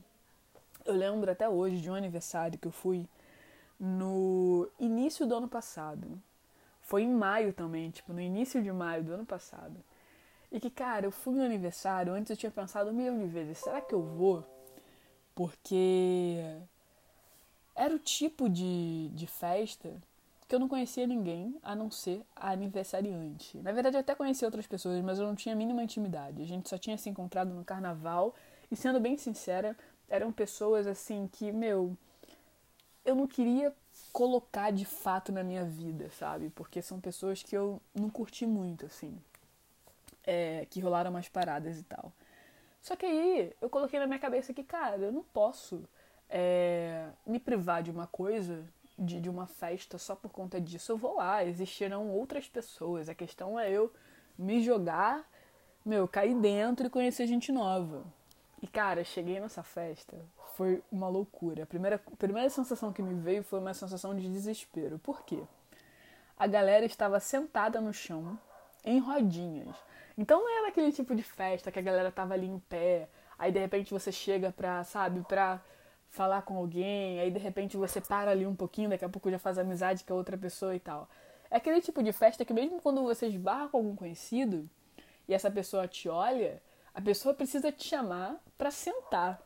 Eu 0.89 0.95
lembro 0.95 1.31
até 1.31 1.47
hoje 1.47 1.83
de 1.83 1.91
um 1.91 1.95
aniversário 1.95 2.59
que 2.59 2.67
eu 2.67 2.73
fui 2.73 3.07
no 3.79 4.67
início 4.81 5.27
do 5.27 5.35
ano 5.35 5.47
passado. 5.47 6.19
Foi 6.81 7.03
em 7.03 7.11
maio 7.11 7.53
também, 7.53 7.91
tipo, 7.91 8.11
no 8.11 8.23
início 8.23 8.63
de 8.63 8.73
maio 8.73 9.05
do 9.05 9.13
ano 9.13 9.27
passado. 9.27 9.77
E 10.51 10.59
que, 10.59 10.71
cara, 10.71 11.05
eu 11.05 11.11
fui 11.11 11.35
no 11.35 11.45
aniversário, 11.45 12.15
antes 12.15 12.31
eu 12.31 12.37
tinha 12.39 12.51
pensado 12.51 12.89
um 12.89 12.95
milhão 12.95 13.19
de 13.19 13.27
vezes, 13.27 13.59
será 13.59 13.83
que 13.83 13.95
eu 13.95 14.01
vou? 14.01 14.43
Porque 15.35 16.39
era 17.77 17.95
o 17.95 17.99
tipo 17.99 18.49
de, 18.49 19.11
de 19.11 19.27
festa 19.27 19.95
que 20.49 20.55
eu 20.55 20.59
não 20.59 20.69
conhecia 20.69 21.07
ninguém 21.07 21.55
a 21.63 21.77
não 21.77 21.91
ser 21.91 22.25
a 22.35 22.53
aniversariante. 22.53 23.59
Na 23.59 23.73
verdade, 23.73 23.97
eu 23.97 24.01
até 24.01 24.15
conhecia 24.15 24.49
outras 24.49 24.67
pessoas, 24.67 25.05
mas 25.05 25.19
eu 25.19 25.27
não 25.27 25.35
tinha 25.35 25.55
a 25.55 25.59
mínima 25.59 25.83
intimidade. 25.83 26.41
A 26.41 26.47
gente 26.47 26.67
só 26.67 26.79
tinha 26.79 26.97
se 26.97 27.11
encontrado 27.11 27.53
no 27.53 27.63
carnaval 27.63 28.35
e, 28.71 28.75
sendo 28.75 28.99
bem 28.99 29.19
sincera, 29.19 29.77
eram 30.09 30.33
pessoas 30.33 30.87
assim 30.87 31.29
que, 31.31 31.53
meu, 31.53 31.97
eu 33.05 33.15
não 33.15 33.27
queria 33.27 33.75
colocar 34.13 34.71
de 34.71 34.85
fato 34.85 35.33
na 35.33 35.43
minha 35.43 35.65
vida, 35.65 36.11
sabe? 36.11 36.51
Porque 36.51 36.83
são 36.83 37.01
pessoas 37.01 37.43
que 37.43 37.57
eu 37.57 37.81
não 37.95 38.09
curti 38.11 38.47
muito, 38.47 38.87
assim. 38.87 39.19
É, 40.25 40.67
que 40.69 40.81
rolaram 40.81 41.11
umas 41.11 41.29
paradas 41.29 41.79
e 41.79 41.83
tal. 41.83 42.13
Só 42.83 42.97
que 42.97 43.07
aí 43.07 43.53
eu 43.61 43.69
coloquei 43.69 43.99
na 43.99 44.07
minha 44.07 44.19
cabeça 44.19 44.53
que, 44.53 44.63
cara, 44.63 44.97
eu 44.97 45.13
não 45.13 45.23
posso 45.23 45.83
é, 46.29 47.09
me 47.27 47.39
privar 47.39 47.83
de 47.83 47.91
uma 47.91 48.07
coisa, 48.07 48.65
de, 48.99 49.21
de 49.21 49.29
uma 49.29 49.47
festa 49.47 49.99
só 49.99 50.15
por 50.15 50.31
conta 50.31 50.61
disso. 50.61 50.93
Eu 50.93 50.97
vou 50.97 51.17
lá, 51.17 51.45
existirão 51.45 52.11
outras 52.11 52.49
pessoas. 52.49 53.09
A 53.09 53.15
questão 53.15 53.59
é 53.59 53.71
eu 53.71 53.93
me 54.39 54.63
jogar, 54.63 55.29
meu, 55.85 56.07
cair 56.07 56.35
dentro 56.35 56.87
e 56.87 56.91
conhecer 56.91 57.27
gente 57.27 57.51
nova. 57.51 58.05
E 58.61 58.67
cara, 58.67 59.05
cheguei 59.05 59.39
nessa 59.39 59.63
festa, 59.63 60.17
foi 60.57 60.83
uma 60.91 61.09
loucura. 61.09 61.63
A 61.63 61.67
primeira, 61.67 61.97
a 61.97 62.17
primeira 62.17 62.51
sensação 62.51 62.93
que 62.93 63.01
me 63.01 63.15
veio 63.15 63.45
foi 63.45 63.61
uma 63.61 63.73
sensação 63.73 64.17
de 64.17 64.29
desespero. 64.29 64.99
Por 64.99 65.23
quê? 65.23 65.41
A 66.37 66.47
galera 66.47 66.85
estava 66.85 67.21
sentada 67.21 67.81
no 67.81 67.93
chão, 67.93 68.39
em 68.85 68.99
rodinhas. 68.99 69.77
Então 70.17 70.41
não 70.41 70.59
era 70.59 70.69
aquele 70.69 70.91
tipo 70.91 71.15
de 71.15 71.23
festa 71.23 71.71
que 71.71 71.79
a 71.79 71.83
galera 71.83 72.11
tava 72.11 72.35
ali 72.35 72.47
em 72.47 72.59
pé, 72.59 73.09
aí 73.39 73.53
de 73.53 73.61
repente 73.61 73.93
você 73.93 74.11
chega 74.11 74.51
pra, 74.51 74.83
sabe, 74.83 75.21
pra 75.23 75.63
falar 76.09 76.43
com 76.43 76.57
alguém, 76.57 77.21
aí 77.21 77.31
de 77.31 77.39
repente 77.39 77.77
você 77.77 78.01
para 78.01 78.33
ali 78.33 78.45
um 78.45 78.57
pouquinho, 78.57 78.91
daqui 78.91 79.05
a 79.05 79.09
pouco 79.09 79.31
já 79.31 79.39
faz 79.39 79.59
amizade 79.59 80.03
com 80.03 80.15
a 80.15 80.17
outra 80.17 80.37
pessoa 80.37 80.75
e 80.75 80.81
tal. 80.81 81.09
É 81.49 81.59
aquele 81.59 81.81
tipo 81.81 82.03
de 82.03 82.13
festa 82.13 82.45
que 82.45 82.53
mesmo 82.53 82.81
quando 82.81 83.03
você 83.05 83.29
esbarra 83.29 83.69
com 83.69 83.77
algum 83.77 83.95
conhecido 83.95 84.69
e 85.29 85.35
essa 85.35 85.51
pessoa 85.51 85.87
te 85.87 86.09
olha, 86.09 86.61
a 86.99 87.01
pessoa 87.01 87.33
precisa 87.33 87.71
te 87.71 87.85
chamar 87.85 88.43
para 88.59 88.73
sentar. 88.73 89.41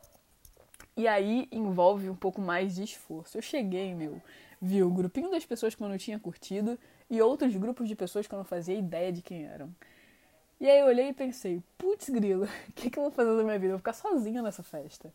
E 0.97 1.07
aí 1.07 1.47
envolve 1.51 2.09
um 2.09 2.15
pouco 2.15 2.41
mais 2.41 2.73
de 2.73 2.83
esforço. 2.83 3.37
Eu 3.37 3.43
cheguei, 3.43 3.93
meu, 3.93 4.19
vi 4.59 4.81
o 4.81 4.89
grupinho 4.89 5.29
das 5.29 5.45
pessoas 5.45 5.75
que 5.75 5.83
eu 5.83 5.87
não 5.87 5.95
tinha 5.95 6.19
curtido 6.19 6.79
e 7.07 7.21
outros 7.21 7.55
grupos 7.55 7.87
de 7.87 7.95
pessoas 7.95 8.25
que 8.25 8.33
eu 8.33 8.39
não 8.39 8.43
fazia 8.43 8.73
ideia 8.73 9.11
de 9.11 9.21
quem 9.21 9.45
eram. 9.45 9.71
E 10.59 10.67
aí 10.67 10.79
eu 10.79 10.87
olhei 10.87 11.09
e 11.09 11.13
pensei, 11.13 11.61
putz 11.77 12.09
grilo, 12.09 12.45
o 12.69 12.71
que, 12.73 12.89
que 12.89 12.97
eu 12.97 13.03
vou 13.03 13.11
fazer 13.11 13.37
da 13.37 13.43
minha 13.43 13.59
vida? 13.59 13.67
Eu 13.67 13.77
vou 13.77 13.77
ficar 13.77 13.93
sozinha 13.93 14.41
nessa 14.41 14.63
festa. 14.63 15.13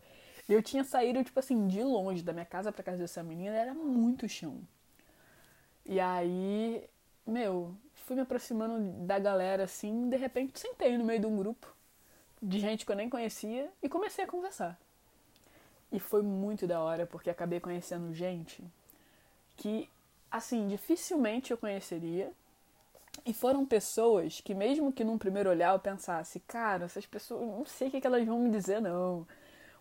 E 0.49 0.52
eu 0.52 0.62
tinha 0.62 0.85
saído, 0.85 1.25
tipo 1.25 1.40
assim, 1.40 1.66
de 1.66 1.83
longe, 1.83 2.23
da 2.23 2.33
minha 2.33 2.47
casa 2.47 2.71
pra 2.71 2.85
casa 2.85 2.99
dessa 2.99 3.21
menina, 3.21 3.57
era 3.57 3.75
muito 3.75 4.28
chão. 4.28 4.61
E 5.85 5.99
aí, 5.99 6.88
meu, 7.26 7.75
fui 7.95 8.14
me 8.14 8.23
aproximando 8.23 8.92
da 9.04 9.18
galera 9.18 9.64
assim, 9.64 10.09
de 10.09 10.16
repente 10.16 10.61
sentei 10.61 10.97
no 10.97 11.04
meio 11.04 11.18
de 11.18 11.26
um 11.26 11.37
grupo 11.37 11.76
de 12.40 12.59
gente 12.61 12.87
que 12.87 12.92
eu 12.92 12.97
nem 12.97 13.09
conhecia 13.09 13.71
e 13.83 13.88
comecei 13.88 14.25
a 14.25 14.28
conversar. 14.28 14.78
E 15.90 15.99
foi 15.99 16.23
muito 16.23 16.66
da 16.66 16.80
hora, 16.80 17.07
porque 17.07 17.30
acabei 17.30 17.61
conhecendo 17.61 18.12
gente 18.12 18.62
que, 19.57 19.88
assim, 20.30 20.68
dificilmente 20.68 21.50
eu 21.50 21.59
conheceria. 21.59 22.30
E 23.26 23.33
foram 23.33 23.66
pessoas 23.66 24.40
que, 24.40 24.54
mesmo 24.54 24.92
que 24.92 25.02
num 25.02 25.18
primeiro 25.18 25.50
olhar 25.50 25.73
eu 25.73 25.78
pensasse, 25.78 26.40
cara, 26.40 26.85
essas 26.85 27.04
pessoas, 27.07 27.40
não 27.40 27.66
sei 27.66 27.88
o 27.88 27.90
que, 27.90 28.07
elas 28.07 28.25
vão 28.25 28.38
me 28.38 28.50
dizer, 28.50 28.80
não. 28.80 29.26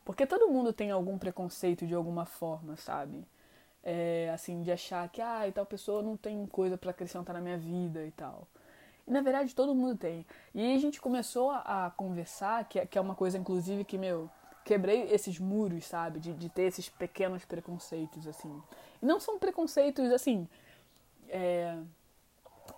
Porque 0.03 0.25
todo 0.25 0.49
mundo 0.49 0.73
tem 0.73 0.89
algum 0.89 1.17
preconceito 1.17 1.85
de 1.85 1.93
alguma 1.93 2.25
forma, 2.25 2.75
sabe? 2.77 3.25
É, 3.83 4.31
assim, 4.33 4.61
de 4.63 4.71
achar 4.71 5.07
que, 5.09 5.21
ah, 5.21 5.49
tal 5.53 5.65
pessoa 5.65 6.01
não 6.01 6.17
tem 6.17 6.45
coisa 6.47 6.77
para 6.77 6.91
acrescentar 6.91 7.33
na 7.35 7.41
minha 7.41 7.57
vida 7.57 8.05
e 8.05 8.11
tal. 8.11 8.47
E 9.07 9.11
na 9.11 9.21
verdade 9.21 9.55
todo 9.55 9.73
mundo 9.73 9.97
tem. 9.97 10.25
E 10.53 10.75
a 10.75 10.79
gente 10.79 10.99
começou 10.99 11.49
a, 11.51 11.85
a 11.85 11.91
conversar, 11.91 12.65
que 12.65 12.79
é, 12.79 12.85
que 12.85 12.97
é 12.97 13.01
uma 13.01 13.15
coisa, 13.15 13.37
inclusive, 13.37 13.85
que, 13.85 13.97
meu, 13.97 14.29
quebrei 14.65 15.03
esses 15.11 15.39
muros, 15.39 15.85
sabe? 15.85 16.19
De, 16.19 16.33
de 16.33 16.49
ter 16.49 16.63
esses 16.63 16.89
pequenos 16.89 17.45
preconceitos, 17.45 18.27
assim. 18.27 18.61
E 19.01 19.05
não 19.05 19.17
são 19.17 19.39
preconceitos, 19.39 20.11
assim, 20.11 20.45
é, 21.29 21.77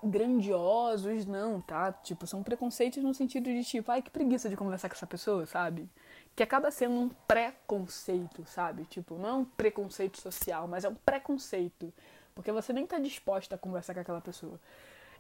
grandiosos, 0.04 1.26
não, 1.26 1.60
tá? 1.62 1.92
Tipo, 1.92 2.28
são 2.28 2.44
preconceitos 2.44 3.04
no 3.04 3.14
sentido 3.14 3.46
de, 3.46 3.64
tipo, 3.64 3.92
ai, 3.92 4.04
que 4.04 4.12
preguiça 4.12 4.48
de 4.48 4.56
conversar 4.56 4.88
com 4.88 4.96
essa 4.96 5.08
pessoa, 5.08 5.48
sabe? 5.48 5.90
Que 6.36 6.44
acaba 6.44 6.70
sendo 6.70 6.94
um 6.94 7.10
preconceito, 7.28 8.46
sabe? 8.46 8.86
Tipo, 8.86 9.18
não 9.18 9.30
é 9.30 9.34
um 9.34 9.46
preconceito 9.46 10.22
social, 10.22 10.68
mas 10.68 10.86
é 10.86 10.90
um 10.90 10.96
preconceito. 10.96 11.92
Porque 12.36 12.52
você 12.52 12.72
nem 12.72 12.86
tá 12.86 13.00
disposta 13.00 13.56
a 13.56 13.58
conversar 13.58 13.96
com 13.96 14.00
aquela 14.00 14.22
pessoa 14.22 14.60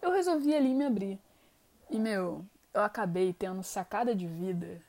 eu 0.01 0.12
resolvi 0.12 0.56
ali 0.56 0.74
me 0.74 0.86
abrir. 0.86 1.20
E, 1.89 2.00
meu, 2.00 2.46
eu 2.74 2.82
acabei 2.82 3.34
tendo 3.34 3.63
sacada 3.63 4.15
de 4.15 4.27
vida, 4.27 4.82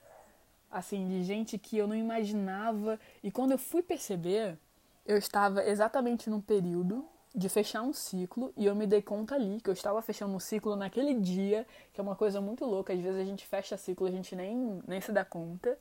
assim, 0.70 1.06
de 1.08 1.22
gente 1.24 1.58
que 1.58 1.76
eu 1.76 1.86
não 1.86 1.96
imaginava. 1.96 2.98
E 3.22 3.30
quando 3.30 3.52
eu 3.52 3.58
fui 3.58 3.82
perceber, 3.82 4.58
eu 5.06 5.16
estava 5.16 5.64
exatamente 5.64 6.28
num 6.28 6.40
período 6.40 7.04
de 7.34 7.48
fechar 7.48 7.82
um 7.82 7.92
ciclo 7.92 8.52
e 8.56 8.66
eu 8.66 8.74
me 8.74 8.86
dei 8.86 9.00
conta 9.00 9.36
ali 9.36 9.60
que 9.60 9.70
eu 9.70 9.72
estava 9.72 10.02
fechando 10.02 10.34
um 10.34 10.40
ciclo 10.40 10.74
naquele 10.74 11.14
dia, 11.14 11.66
que 11.92 12.00
é 12.00 12.02
uma 12.02 12.16
coisa 12.16 12.40
muito 12.40 12.64
louca. 12.64 12.92
Às 12.92 13.00
vezes 13.00 13.20
a 13.20 13.24
gente 13.24 13.46
fecha 13.46 13.76
ciclo, 13.76 14.06
a 14.06 14.10
gente 14.10 14.34
nem, 14.34 14.82
nem 14.86 15.00
se 15.00 15.12
dá 15.12 15.24
conta. 15.24 15.78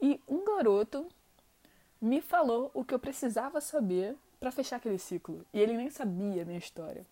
E 0.00 0.20
um 0.28 0.44
garoto 0.44 1.06
me 2.00 2.20
falou 2.20 2.70
o 2.74 2.84
que 2.84 2.92
eu 2.92 2.98
precisava 2.98 3.60
saber 3.60 4.16
para 4.38 4.50
fechar 4.50 4.76
aquele 4.76 4.98
ciclo. 4.98 5.46
E 5.52 5.60
ele 5.60 5.76
nem 5.76 5.88
sabia 5.88 6.42
a 6.42 6.44
minha 6.44 6.58
história. 6.58 7.06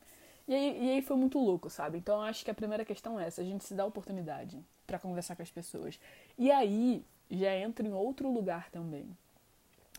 E 0.47 0.55
aí, 0.55 0.85
e 0.85 0.91
aí 0.91 1.03
foi 1.03 1.17
muito 1.17 1.39
louco, 1.39 1.71
sabe? 1.71 1.99
Então 1.99 2.17
eu 2.17 2.23
acho 2.23 2.45
que 2.45 2.51
a 2.51 2.55
primeira 2.55 2.85
questão 2.85 3.19
é 3.19 3.27
essa, 3.27 3.41
a 3.41 3.45
gente 3.45 3.65
se 3.65 3.75
dá 3.75 3.85
oportunidade 3.85 4.63
para 4.87 4.99
conversar 4.99 5.37
com 5.37 5.43
as 5.43 5.51
pessoas. 5.51 5.99
E 6.37 6.51
aí 6.51 7.05
já 7.31 7.55
entra 7.57 7.87
em 7.87 7.93
outro 7.93 8.31
lugar 8.31 8.71
também. 8.71 9.17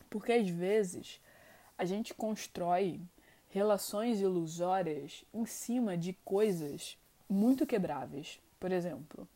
Porque 0.08 0.32
às 0.32 0.48
vezes 0.48 1.20
a 1.76 1.84
gente 1.84 2.14
constrói 2.14 3.00
relações 3.48 4.20
ilusórias 4.20 5.24
em 5.32 5.44
cima 5.46 5.96
de 5.96 6.12
coisas 6.24 6.96
muito 7.28 7.66
quebráveis. 7.66 8.40
Por 8.60 8.70
exemplo, 8.70 9.28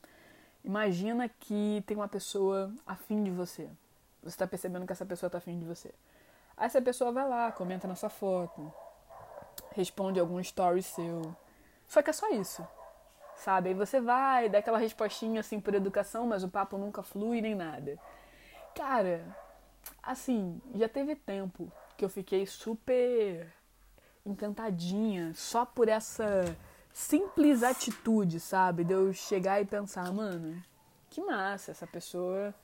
imagina 0.64 1.28
que 1.28 1.82
tem 1.86 1.96
uma 1.96 2.08
pessoa 2.08 2.72
afim 2.86 3.22
de 3.24 3.30
você. 3.30 3.68
Você 4.22 4.34
está 4.34 4.46
percebendo 4.46 4.86
que 4.86 4.92
essa 4.92 5.06
pessoa 5.06 5.28
está 5.28 5.38
afim 5.38 5.58
de 5.58 5.64
você. 5.64 5.92
Aí 6.56 6.66
essa 6.66 6.80
pessoa 6.80 7.10
vai 7.10 7.28
lá, 7.28 7.50
comenta 7.50 7.88
na 7.88 7.94
sua 7.94 8.10
foto, 8.10 8.72
responde 9.72 10.20
algum 10.20 10.40
story 10.40 10.82
seu. 10.82 11.34
Só 11.86 12.02
que 12.02 12.10
é 12.10 12.12
só 12.12 12.28
isso, 12.30 12.66
sabe? 13.36 13.70
Aí 13.70 13.74
você 13.74 14.00
vai, 14.00 14.48
dá 14.48 14.58
aquela 14.58 14.78
respostinha 14.78 15.40
assim 15.40 15.60
por 15.60 15.74
educação, 15.74 16.26
mas 16.26 16.44
o 16.44 16.48
papo 16.48 16.78
nunca 16.78 17.02
flui 17.02 17.40
nem 17.40 17.54
nada. 17.54 17.98
Cara, 18.74 19.24
assim, 20.02 20.60
já 20.74 20.88
teve 20.88 21.16
tempo 21.16 21.70
que 21.96 22.04
eu 22.04 22.08
fiquei 22.08 22.46
super 22.46 23.52
encantadinha 24.24 25.32
só 25.34 25.64
por 25.64 25.88
essa 25.88 26.56
simples 26.92 27.62
atitude, 27.62 28.40
sabe? 28.40 28.84
De 28.84 28.92
eu 28.92 29.12
chegar 29.12 29.60
e 29.60 29.64
pensar, 29.64 30.12
mano, 30.12 30.62
que 31.08 31.20
massa, 31.20 31.70
essa 31.70 31.86
pessoa 31.86 32.54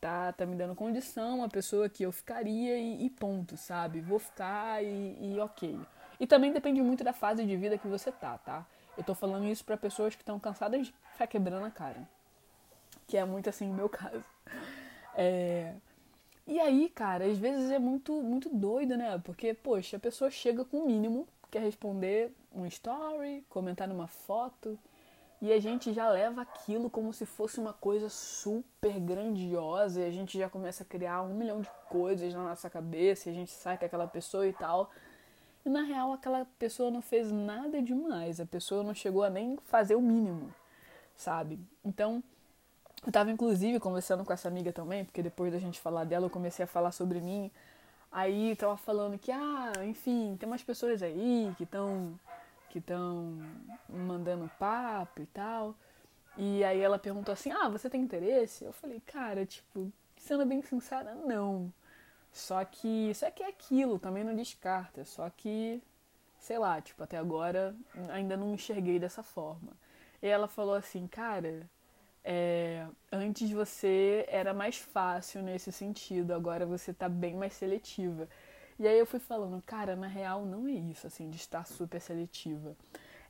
tá, 0.00 0.32
tá 0.32 0.46
me 0.46 0.56
dando 0.56 0.74
condição, 0.74 1.38
uma 1.38 1.48
pessoa 1.48 1.88
que 1.88 2.04
eu 2.04 2.12
ficaria 2.12 2.78
e, 2.78 3.04
e 3.04 3.10
ponto, 3.10 3.56
sabe? 3.56 4.00
Vou 4.00 4.18
ficar 4.18 4.82
e, 4.82 5.34
e 5.34 5.40
ok. 5.40 5.78
E 6.20 6.26
também 6.26 6.52
depende 6.52 6.82
muito 6.82 7.02
da 7.02 7.14
fase 7.14 7.46
de 7.46 7.56
vida 7.56 7.78
que 7.78 7.88
você 7.88 8.12
tá, 8.12 8.36
tá? 8.36 8.66
Eu 8.96 9.02
tô 9.02 9.14
falando 9.14 9.46
isso 9.46 9.64
para 9.64 9.78
pessoas 9.78 10.14
que 10.14 10.20
estão 10.20 10.38
cansadas 10.38 10.86
de 10.86 10.94
ficar 11.12 11.26
quebrando 11.26 11.64
a 11.64 11.70
cara. 11.70 12.06
Que 13.06 13.16
é 13.16 13.24
muito 13.24 13.48
assim 13.48 13.70
o 13.70 13.74
meu 13.74 13.88
caso. 13.90 14.22
É... 15.14 15.72
E 16.46 16.60
aí, 16.60 16.90
cara, 16.90 17.24
às 17.24 17.38
vezes 17.38 17.70
é 17.70 17.78
muito, 17.78 18.12
muito 18.22 18.50
doido, 18.50 18.96
né? 18.98 19.18
Porque, 19.24 19.54
poxa, 19.54 19.96
a 19.96 20.00
pessoa 20.00 20.30
chega 20.30 20.64
com 20.64 20.78
o 20.78 20.86
mínimo, 20.86 21.26
quer 21.50 21.60
responder 21.62 22.34
um 22.52 22.66
story, 22.66 23.44
comentar 23.48 23.88
numa 23.88 24.08
foto, 24.08 24.78
e 25.40 25.52
a 25.52 25.60
gente 25.60 25.92
já 25.92 26.10
leva 26.10 26.42
aquilo 26.42 26.90
como 26.90 27.12
se 27.12 27.24
fosse 27.24 27.60
uma 27.60 27.72
coisa 27.72 28.10
super 28.10 28.98
grandiosa, 28.98 30.00
e 30.00 30.04
a 30.04 30.10
gente 30.10 30.36
já 30.36 30.50
começa 30.50 30.82
a 30.82 30.86
criar 30.86 31.22
um 31.22 31.34
milhão 31.34 31.60
de 31.60 31.70
coisas 31.88 32.34
na 32.34 32.42
nossa 32.42 32.68
cabeça, 32.68 33.28
e 33.28 33.32
a 33.32 33.34
gente 33.34 33.52
sai 33.52 33.78
com 33.78 33.84
aquela 33.84 34.08
pessoa 34.08 34.46
e 34.46 34.52
tal. 34.52 34.90
E 35.64 35.68
na 35.68 35.82
real 35.82 36.12
aquela 36.12 36.46
pessoa 36.58 36.90
não 36.90 37.02
fez 37.02 37.30
nada 37.30 37.82
demais, 37.82 38.40
a 38.40 38.46
pessoa 38.46 38.82
não 38.82 38.94
chegou 38.94 39.22
a 39.22 39.30
nem 39.30 39.58
fazer 39.64 39.94
o 39.94 40.00
mínimo, 40.00 40.52
sabe? 41.16 41.58
Então, 41.84 42.22
eu 43.06 43.12
tava 43.12 43.30
inclusive 43.30 43.78
conversando 43.80 44.24
com 44.24 44.32
essa 44.32 44.48
amiga 44.48 44.72
também, 44.72 45.04
porque 45.04 45.22
depois 45.22 45.52
da 45.52 45.58
gente 45.58 45.80
falar 45.80 46.04
dela 46.04 46.26
eu 46.26 46.30
comecei 46.30 46.64
a 46.64 46.68
falar 46.68 46.92
sobre 46.92 47.20
mim. 47.20 47.50
Aí 48.12 48.56
tava 48.56 48.76
falando 48.76 49.18
que, 49.18 49.30
ah, 49.30 49.72
enfim, 49.86 50.36
tem 50.38 50.46
umas 50.48 50.62
pessoas 50.62 51.02
aí 51.02 51.52
que 51.56 51.64
estão 51.64 52.18
que 52.70 52.78
estão 52.78 53.36
mandando 53.88 54.48
papo 54.58 55.20
e 55.22 55.26
tal. 55.26 55.74
E 56.36 56.62
aí 56.64 56.80
ela 56.80 56.98
perguntou 56.98 57.32
assim: 57.32 57.50
"Ah, 57.52 57.68
você 57.68 57.88
tem 57.90 58.00
interesse?" 58.02 58.64
Eu 58.64 58.72
falei: 58.72 59.00
"Cara, 59.06 59.44
tipo, 59.46 59.92
sendo 60.16 60.46
bem 60.46 60.62
sincera, 60.62 61.14
não. 61.14 61.72
Só 62.32 62.64
que 62.64 63.10
isso 63.10 63.26
aqui 63.26 63.42
é 63.42 63.48
aquilo, 63.48 63.98
também 63.98 64.24
não 64.24 64.34
descarta. 64.34 65.04
Só 65.04 65.28
que, 65.30 65.82
sei 66.38 66.58
lá, 66.58 66.80
tipo, 66.80 67.02
até 67.02 67.18
agora 67.18 67.74
ainda 68.10 68.36
não 68.36 68.54
enxerguei 68.54 68.98
dessa 68.98 69.22
forma. 69.22 69.72
E 70.22 70.26
ela 70.26 70.46
falou 70.46 70.74
assim, 70.74 71.06
cara, 71.06 71.68
é, 72.24 72.86
antes 73.10 73.50
você 73.50 74.26
era 74.28 74.52
mais 74.52 74.76
fácil 74.76 75.42
nesse 75.42 75.72
sentido, 75.72 76.32
agora 76.32 76.66
você 76.66 76.92
tá 76.92 77.08
bem 77.08 77.34
mais 77.34 77.54
seletiva. 77.54 78.28
E 78.78 78.86
aí 78.86 78.98
eu 78.98 79.06
fui 79.06 79.20
falando, 79.20 79.62
cara, 79.62 79.96
na 79.96 80.06
real 80.06 80.44
não 80.44 80.66
é 80.66 80.72
isso, 80.72 81.06
assim, 81.06 81.28
de 81.28 81.36
estar 81.36 81.66
super 81.66 82.00
seletiva. 82.00 82.76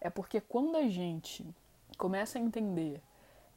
É 0.01 0.09
porque 0.11 0.41
quando 0.41 0.77
a 0.77 0.89
gente 0.89 1.47
começa 1.97 2.39
a 2.39 2.41
entender 2.41 3.01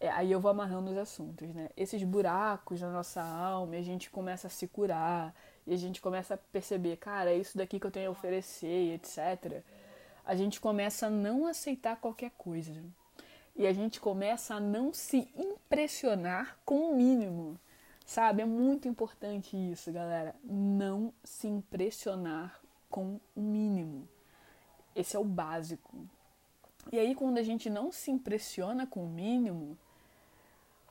é, 0.04 0.10
aí 0.12 0.32
eu 0.34 0.40
vou 0.42 0.52
amarrando 0.52 0.92
os 0.92 0.98
assuntos, 0.98 1.48
né? 1.56 1.70
Esses 1.78 2.04
buracos 2.04 2.82
na 2.82 2.92
nossa 2.92 3.24
alma, 3.24 3.76
a 3.76 3.82
gente 3.82 4.10
começa 4.10 4.48
a 4.48 4.50
se 4.50 4.68
curar, 4.68 5.34
e 5.66 5.74
a 5.74 5.78
gente 5.78 6.02
começa 6.02 6.34
a 6.34 6.38
perceber, 6.38 6.98
cara, 6.98 7.32
é 7.32 7.38
isso 7.38 7.58
daqui 7.58 7.80
que 7.80 7.88
eu 7.88 7.92
tenho 7.92 8.10
a 8.10 8.12
oferecer, 8.12 8.96
etc. 8.96 9.64
A 10.26 10.36
gente 10.36 10.60
começa 10.60 11.08
a 11.08 11.10
não 11.10 11.48
aceitar 11.48 11.96
qualquer 11.96 12.32
coisa. 12.32 12.84
E 13.56 13.66
a 13.66 13.72
gente 13.72 14.02
começa 14.02 14.56
a 14.56 14.60
não 14.60 14.94
se 14.94 15.30
impressionar 15.38 16.58
com 16.66 16.92
o 16.92 16.96
mínimo. 16.98 17.58
Sabe? 18.06 18.42
É 18.42 18.46
muito 18.46 18.90
importante 18.90 19.56
isso, 19.56 19.90
galera. 19.90 20.36
Não 20.44 21.14
se 21.24 21.48
impressionar 21.48 22.60
com 22.90 23.22
o 23.34 23.42
mínimo. 23.42 24.06
Esse 24.94 25.16
é 25.16 25.20
o 25.20 25.24
básico. 25.24 26.06
E 26.92 27.00
aí, 27.00 27.16
quando 27.16 27.38
a 27.38 27.44
gente 27.44 27.70
não 27.70 27.90
se 27.90 28.12
impressiona 28.12 28.86
com 28.86 29.06
o 29.06 29.10
mínimo, 29.10 29.78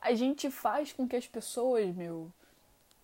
a 0.03 0.15
gente 0.15 0.51
faz 0.51 0.93
com 0.93 1.07
que 1.07 1.15
as 1.15 1.29
pessoas, 1.29 1.95
meu, 1.95 2.31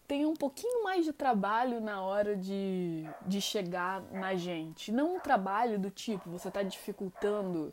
tenham 0.08 0.30
um 0.30 0.36
pouquinho 0.36 0.82
mais 0.82 1.04
de 1.04 1.12
trabalho 1.12 1.80
na 1.80 2.02
hora 2.02 2.34
de, 2.34 3.06
de 3.24 3.40
chegar 3.40 4.02
na 4.10 4.34
gente. 4.34 4.90
Não 4.90 5.16
um 5.16 5.20
trabalho 5.20 5.78
do 5.78 5.90
tipo, 5.90 6.28
você 6.28 6.48
está 6.48 6.62
dificultando, 6.62 7.72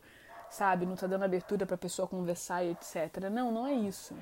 sabe, 0.50 0.86
não 0.86 0.94
está 0.94 1.08
dando 1.08 1.24
abertura 1.24 1.66
para 1.66 1.76
a 1.76 1.78
pessoa 1.78 2.08
conversar 2.08 2.64
e 2.64 2.72
etc. 2.72 3.30
Não, 3.32 3.52
não 3.52 3.66
é 3.66 3.74
isso. 3.74 4.16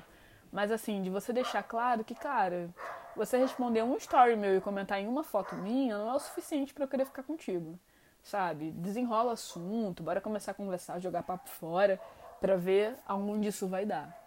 Mas 0.50 0.70
assim, 0.70 1.02
de 1.02 1.10
você 1.10 1.32
deixar 1.32 1.62
claro 1.64 2.02
que, 2.02 2.14
cara, 2.14 2.70
você 3.14 3.36
responder 3.36 3.82
um 3.82 3.96
story 3.96 4.36
meu 4.36 4.56
e 4.56 4.60
comentar 4.60 5.00
em 5.00 5.06
uma 5.06 5.24
foto 5.24 5.54
minha 5.56 5.98
não 5.98 6.08
é 6.08 6.14
o 6.14 6.20
suficiente 6.20 6.72
para 6.72 6.84
eu 6.84 6.88
querer 6.88 7.04
ficar 7.04 7.24
contigo. 7.24 7.78
Sabe? 8.22 8.70
Desenrola 8.70 9.32
assunto, 9.32 10.02
bora 10.02 10.20
começar 10.20 10.52
a 10.52 10.54
conversar, 10.54 10.98
jogar 10.98 11.24
papo 11.24 11.48
fora, 11.50 12.00
para 12.40 12.56
ver 12.56 12.96
aonde 13.06 13.48
isso 13.48 13.66
vai 13.66 13.84
dar. 13.84 14.23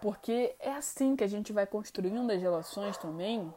Porque 0.00 0.54
é 0.60 0.72
assim 0.72 1.16
que 1.16 1.24
a 1.24 1.28
gente 1.28 1.52
vai 1.52 1.66
construindo 1.66 2.30
as 2.30 2.40
relações 2.40 2.96
também 2.96 3.52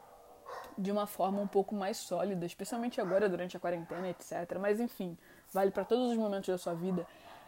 de 0.77 0.91
uma 0.91 1.05
forma 1.05 1.39
um 1.39 1.47
pouco 1.47 1.75
mais 1.75 1.97
sólida, 1.97 2.45
especialmente 2.45 2.99
agora 2.99 3.29
durante 3.29 3.55
a 3.55 3.59
quarentena, 3.59 4.09
etc. 4.09 4.57
Mas 4.59 4.79
enfim, 4.79 5.17
vale 5.51 5.71
para 5.71 5.85
todos 5.85 6.11
os 6.11 6.17
momentos 6.17 6.49
da 6.49 6.57
sua 6.57 6.73
vida. 6.73 7.05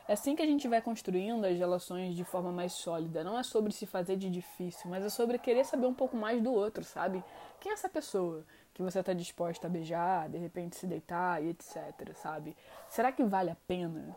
É 0.08 0.14
assim 0.14 0.36
que 0.36 0.42
a 0.42 0.46
gente 0.46 0.68
vai 0.68 0.82
construindo 0.82 1.46
as 1.46 1.58
relações 1.58 2.14
de 2.14 2.26
forma 2.26 2.52
mais 2.52 2.74
sólida. 2.74 3.24
Não 3.24 3.40
é 3.40 3.44
sobre 3.44 3.72
se 3.72 3.86
fazer 3.86 4.18
de 4.18 4.30
difícil, 4.30 4.90
mas 4.90 5.04
é 5.04 5.10
sobre 5.10 5.40
querer 5.40 5.64
saber 5.64 5.86
um 5.86 5.94
pouco 5.94 6.18
mais 6.18 6.42
do 6.42 6.52
outro, 6.52 6.84
sabe? 6.84 7.24
Quem 7.60 7.72
é 7.72 7.74
essa 7.74 7.88
pessoa 7.88 8.46
que 8.74 8.84
você 8.84 9.00
está 9.00 9.14
disposta 9.14 9.68
a 9.68 9.70
beijar, 9.70 10.28
de 10.28 10.38
repente 10.38 10.76
se 10.76 10.86
deitar 10.86 11.42
e 11.42 11.50
etc, 11.50 12.14
sabe? 12.16 12.56
Será 12.90 13.14
que 13.14 13.24
vale 13.24 13.50
a 13.50 13.58
pena? 13.66 14.14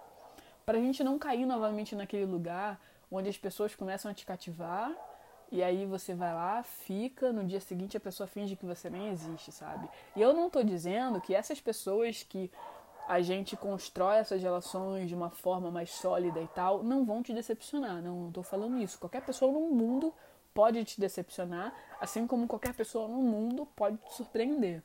Para 0.65 0.79
a 0.79 0.81
gente 0.81 1.05
não 1.05 1.19
cair 1.21 1.47
novamente 1.47 1.95
naquele 1.95 2.27
lugar 2.27 2.81
onde 3.17 3.29
as 3.29 3.39
pessoas 3.39 3.75
começam 3.75 4.11
a 4.11 4.15
te 4.15 4.25
cativar 4.25 4.93
e 5.51 5.63
aí 5.63 5.87
você 5.87 6.15
vai 6.15 6.35
lá, 6.35 6.63
fica, 6.63 7.33
no 7.33 7.45
dia 7.45 7.61
seguinte 7.61 7.97
a 7.97 8.01
pessoa 8.01 8.27
finge 8.27 8.57
que 8.57 8.67
você 8.67 8.91
nem 8.91 9.09
existe, 9.09 9.53
sabe? 9.53 9.89
E 10.15 10.21
eu 10.21 10.33
não 10.33 10.51
tô 10.51 10.63
dizendo 10.63 11.21
que 11.21 11.35
essas 11.35 11.61
pessoas 11.61 12.23
que 12.23 12.51
a 13.07 13.21
gente 13.21 13.57
constrói 13.57 14.17
essas 14.17 14.43
relações 14.43 15.09
de 15.09 15.15
uma 15.15 15.31
forma 15.31 15.71
mais 15.71 15.91
sólida 15.91 16.41
e 16.41 16.49
tal, 16.49 16.83
não 16.83 17.05
vão 17.05 17.23
te 17.23 17.33
decepcionar. 17.33 18.03
Não, 18.03 18.23
não 18.23 18.33
tô 18.33 18.43
falando 18.43 18.79
isso. 18.79 18.99
Qualquer 18.99 19.23
pessoa 19.25 19.53
no 19.53 19.61
mundo 19.71 20.13
pode 20.53 20.83
te 20.85 21.01
decepcionar, 21.01 21.73
assim 22.01 22.27
como 22.27 22.49
qualquer 22.49 22.75
pessoa 22.75 23.07
no 23.07 23.23
mundo 23.23 23.67
pode 23.77 23.99
te 23.99 24.15
surpreender. 24.15 24.83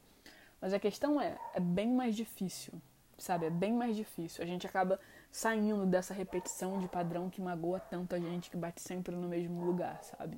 Mas 0.60 0.74
a 0.74 0.80
questão 0.80 1.20
é, 1.20 1.38
é 1.56 1.60
bem 1.60 1.88
mais 1.88 2.16
difícil, 2.16 2.74
sabe? 3.18 3.48
É 3.48 3.50
bem 3.50 3.74
mais 3.74 3.96
difícil. 3.96 4.44
A 4.44 4.48
gente 4.48 4.68
acaba 4.68 5.00
saindo 5.32 5.86
dessa 5.86 6.14
repetição 6.14 6.80
de 6.80 6.88
padrão 6.88 7.30
que 7.30 7.42
magoa 7.42 7.80
tanto 7.80 8.16
a 8.16 8.20
gente, 8.20 8.50
que 8.50 8.58
bate 8.58 8.82
sempre 8.82 9.16
no 9.16 9.28
mesmo 9.28 9.64
lugar, 9.64 10.04
sabe? 10.04 10.38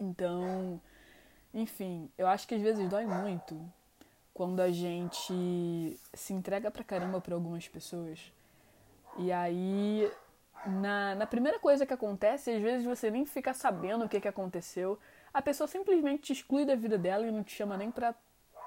Então, 0.00 0.80
enfim, 1.54 2.10
eu 2.18 2.26
acho 2.26 2.46
que 2.48 2.54
às 2.54 2.60
vezes 2.60 2.88
dói 2.88 3.06
muito 3.06 3.58
quando 4.34 4.60
a 4.60 4.70
gente 4.70 5.98
se 6.12 6.32
entrega 6.32 6.70
pra 6.70 6.84
caramba 6.84 7.20
pra 7.20 7.34
algumas 7.34 7.66
pessoas. 7.68 8.32
E 9.18 9.32
aí, 9.32 10.12
na, 10.66 11.14
na 11.14 11.26
primeira 11.26 11.58
coisa 11.58 11.86
que 11.86 11.94
acontece, 11.94 12.50
às 12.50 12.60
vezes 12.60 12.84
você 12.84 13.10
nem 13.10 13.24
fica 13.24 13.54
sabendo 13.54 14.04
o 14.04 14.08
que, 14.08 14.20
que 14.20 14.28
aconteceu. 14.28 14.98
A 15.32 15.40
pessoa 15.40 15.66
simplesmente 15.66 16.24
te 16.24 16.32
exclui 16.34 16.66
da 16.66 16.74
vida 16.74 16.98
dela 16.98 17.26
e 17.26 17.30
não 17.30 17.42
te 17.42 17.54
chama 17.54 17.76
nem 17.78 17.90
pra, 17.90 18.14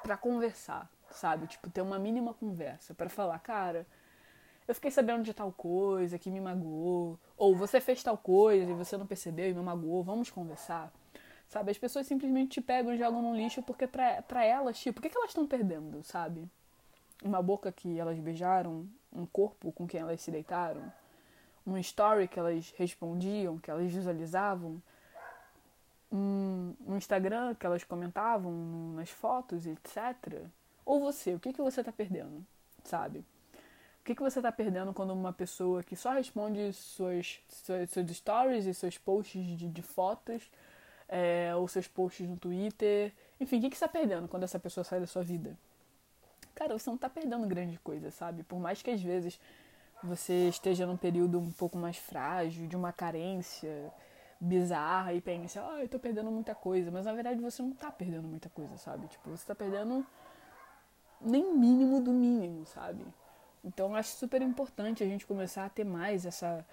pra 0.02 0.18
conversar, 0.18 0.90
sabe? 1.12 1.46
Tipo, 1.46 1.70
ter 1.70 1.82
uma 1.82 2.00
mínima 2.00 2.34
conversa. 2.34 2.96
para 2.96 3.10
falar, 3.10 3.38
cara, 3.40 3.86
eu 4.70 4.76
fiquei 4.76 4.92
sabendo 4.92 5.24
de 5.24 5.34
tal 5.34 5.52
coisa 5.52 6.20
que 6.20 6.30
me 6.30 6.40
magoou, 6.40 7.18
ou 7.36 7.56
você 7.56 7.82
fez 7.82 8.04
tal 8.04 8.16
coisa 8.16 8.70
e 8.70 8.76
você 8.76 8.96
não 8.98 9.08
percebeu 9.08 9.50
e 9.50 9.54
me 9.56 9.62
magoou, 9.64 10.04
vamos 10.04 10.30
conversar. 10.30 10.94
Sabe, 11.48 11.72
as 11.72 11.78
pessoas 11.80 12.06
simplesmente 12.06 12.52
te 12.52 12.62
pegam 12.62 12.94
e 12.94 12.98
jogam 13.00 13.20
no 13.20 13.36
lixo 13.36 13.64
porque 13.64 13.88
pra, 13.88 14.22
pra 14.22 14.46
elas, 14.46 14.78
tipo, 14.78 15.00
o 15.00 15.02
que, 15.02 15.10
que 15.10 15.18
elas 15.18 15.32
estão 15.32 15.48
perdendo, 15.48 16.04
sabe? 16.04 16.48
Uma 17.24 17.42
boca 17.42 17.72
que 17.72 18.00
elas 18.00 18.20
beijaram, 18.20 18.88
um 19.12 19.26
corpo 19.26 19.72
com 19.72 19.88
quem 19.88 20.02
elas 20.02 20.22
se 20.22 20.30
deitaram, 20.30 20.94
um 21.66 21.76
story 21.80 22.28
que 22.28 22.38
elas 22.38 22.72
respondiam, 22.78 23.58
que 23.58 23.72
elas 23.72 23.92
visualizavam, 23.92 24.80
um, 26.12 26.76
um 26.86 26.96
Instagram 26.96 27.56
que 27.56 27.66
elas 27.66 27.84
comentavam 27.84 28.54
nas 28.94 29.10
fotos, 29.10 29.66
etc. 29.66 30.44
Ou 30.86 31.00
você, 31.00 31.34
o 31.34 31.40
que, 31.40 31.54
que 31.54 31.62
você 31.62 31.84
tá 31.84 31.92
perdendo, 31.92 32.46
sabe? 32.84 33.26
Que, 34.10 34.16
que 34.16 34.24
você 34.24 34.40
está 34.40 34.52
perdendo 34.52 34.92
quando 34.92 35.14
uma 35.14 35.32
pessoa 35.32 35.84
que 35.84 35.96
só 35.96 36.14
responde 36.14 36.74
suas, 36.74 37.40
suas, 37.48 37.92
seus 37.92 38.10
stories 38.10 38.66
e 38.66 38.74
seus 38.74 38.98
posts 38.98 39.46
de, 39.56 39.68
de 39.68 39.82
fotos, 39.84 40.50
é, 41.08 41.56
ou 41.56 41.68
seus 41.68 41.88
posts 41.88 42.28
no 42.28 42.36
Twitter, 42.36 43.14
enfim, 43.40 43.60
o 43.60 43.62
que, 43.62 43.70
que 43.70 43.78
você 43.78 43.86
está 43.86 43.88
perdendo 43.88 44.28
quando 44.28 44.42
essa 44.42 44.58
pessoa 44.58 44.84
sai 44.84 45.00
da 45.00 45.06
sua 45.06 45.22
vida? 45.22 45.56
Cara, 46.56 46.76
você 46.76 46.90
não 46.90 46.96
está 46.96 47.08
perdendo 47.08 47.46
grande 47.46 47.78
coisa, 47.78 48.10
sabe? 48.10 48.42
Por 48.42 48.60
mais 48.60 48.82
que 48.82 48.90
às 48.90 49.00
vezes 49.00 49.40
você 50.04 50.50
esteja 50.50 50.88
num 50.88 50.98
período 50.98 51.38
um 51.38 51.52
pouco 51.52 51.78
mais 51.78 51.98
frágil, 51.98 52.68
de 52.68 52.76
uma 52.76 52.92
carência 52.92 53.94
bizarra 54.42 55.14
e 55.14 55.22
pense, 55.22 55.60
ah, 55.60 55.74
oh, 55.76 55.78
eu 55.78 55.88
tô 55.88 56.00
perdendo 56.00 56.32
muita 56.32 56.56
coisa, 56.56 56.90
mas 56.90 57.06
na 57.06 57.14
verdade 57.14 57.40
você 57.40 57.62
não 57.62 57.74
tá 57.74 57.92
perdendo 57.92 58.28
muita 58.28 58.50
coisa, 58.50 58.76
sabe? 58.76 59.06
Tipo, 59.06 59.30
você 59.30 59.46
tá 59.46 59.54
perdendo 59.54 60.04
nem 61.22 61.56
mínimo 61.56 62.02
do 62.02 62.12
mínimo, 62.12 62.66
sabe? 62.66 63.06
Então 63.64 63.96
acho 63.96 64.10
super 64.16 64.42
importante 64.42 65.04
a 65.04 65.08
gente 65.08 65.26
começar 65.26 65.66
a 65.66 65.70
ter 65.70 65.84
mais 65.84 66.26
essa 66.26 66.66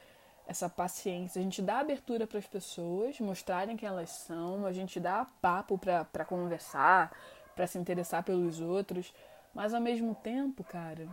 essa 0.47 0.69
paciência, 0.69 1.41
a 1.41 1.43
gente 1.43 1.61
dá 1.61 1.81
abertura 1.81 2.27
para 2.27 2.39
as 2.39 2.47
pessoas 2.47 3.19
mostrarem 3.19 3.77
quem 3.77 3.89
elas 3.89 4.11
são, 4.11 4.65
a 4.65 4.73
gente 4.73 5.01
dá 5.01 5.25
papo 5.43 5.77
para 5.77 6.25
conversar, 6.25 7.13
para 7.55 7.67
se 7.67 7.77
interessar 7.79 8.23
pelos 8.23 8.61
outros, 8.61 9.13
mas 9.53 9.75
ao 9.75 9.81
mesmo 9.81 10.15
tempo, 10.15 10.63
cara, 10.63 11.09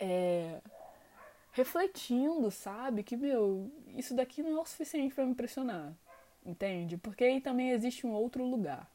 é, 0.00 0.60
refletindo, 1.52 2.50
sabe, 2.50 3.02
que 3.02 3.16
meu, 3.16 3.70
isso 3.88 4.14
daqui 4.14 4.42
não 4.42 4.56
é 4.56 4.60
o 4.62 4.64
suficiente 4.64 5.14
para 5.14 5.26
me 5.26 5.32
impressionar, 5.32 5.92
entende? 6.44 6.96
Porque 6.96 7.24
aí 7.24 7.40
também 7.40 7.70
existe 7.70 8.06
um 8.06 8.12
outro 8.12 8.44
lugar 8.44 8.90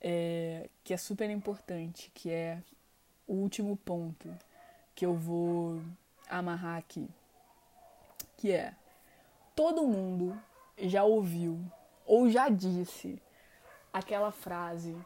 é, 0.00 0.68
que 0.82 0.92
é 0.92 0.96
super 0.96 1.30
importante, 1.30 2.10
que 2.12 2.30
é 2.30 2.60
o 3.28 3.34
último 3.34 3.76
ponto 3.76 4.28
que 4.94 5.04
eu 5.04 5.14
vou 5.14 5.80
amarrar 6.28 6.78
aqui, 6.78 7.08
que 8.36 8.52
é 8.52 8.74
todo 9.54 9.86
mundo 9.86 10.38
já 10.78 11.04
ouviu 11.04 11.60
ou 12.06 12.30
já 12.30 12.48
disse 12.48 13.20
aquela 13.92 14.30
frase 14.30 14.96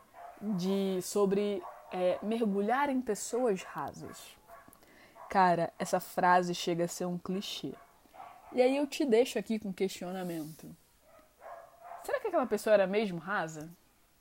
de 0.41 1.01
sobre 1.03 1.63
é 1.91 2.19
mergulhar 2.23 2.89
em 2.91 3.01
pessoas 3.01 3.63
rasas. 3.63 4.37
Cara, 5.29 5.73
essa 5.79 6.01
frase 6.01 6.55
chega 6.55 6.85
a 6.85 6.89
ser 6.89 7.07
um 7.07 7.19
clichê. 7.19 7.75
E 8.53 8.63
aí 8.63 8.77
eu 8.77 8.87
te 8.87 9.05
deixo 9.05 9.39
aqui 9.39 9.59
com 9.59 9.73
questionamento. 9.73 10.75
Será 12.03 12.21
que 12.21 12.29
aquela 12.29 12.47
pessoa 12.47 12.75
era 12.75 12.87
mesmo 12.87 13.19
rasa? 13.19 13.69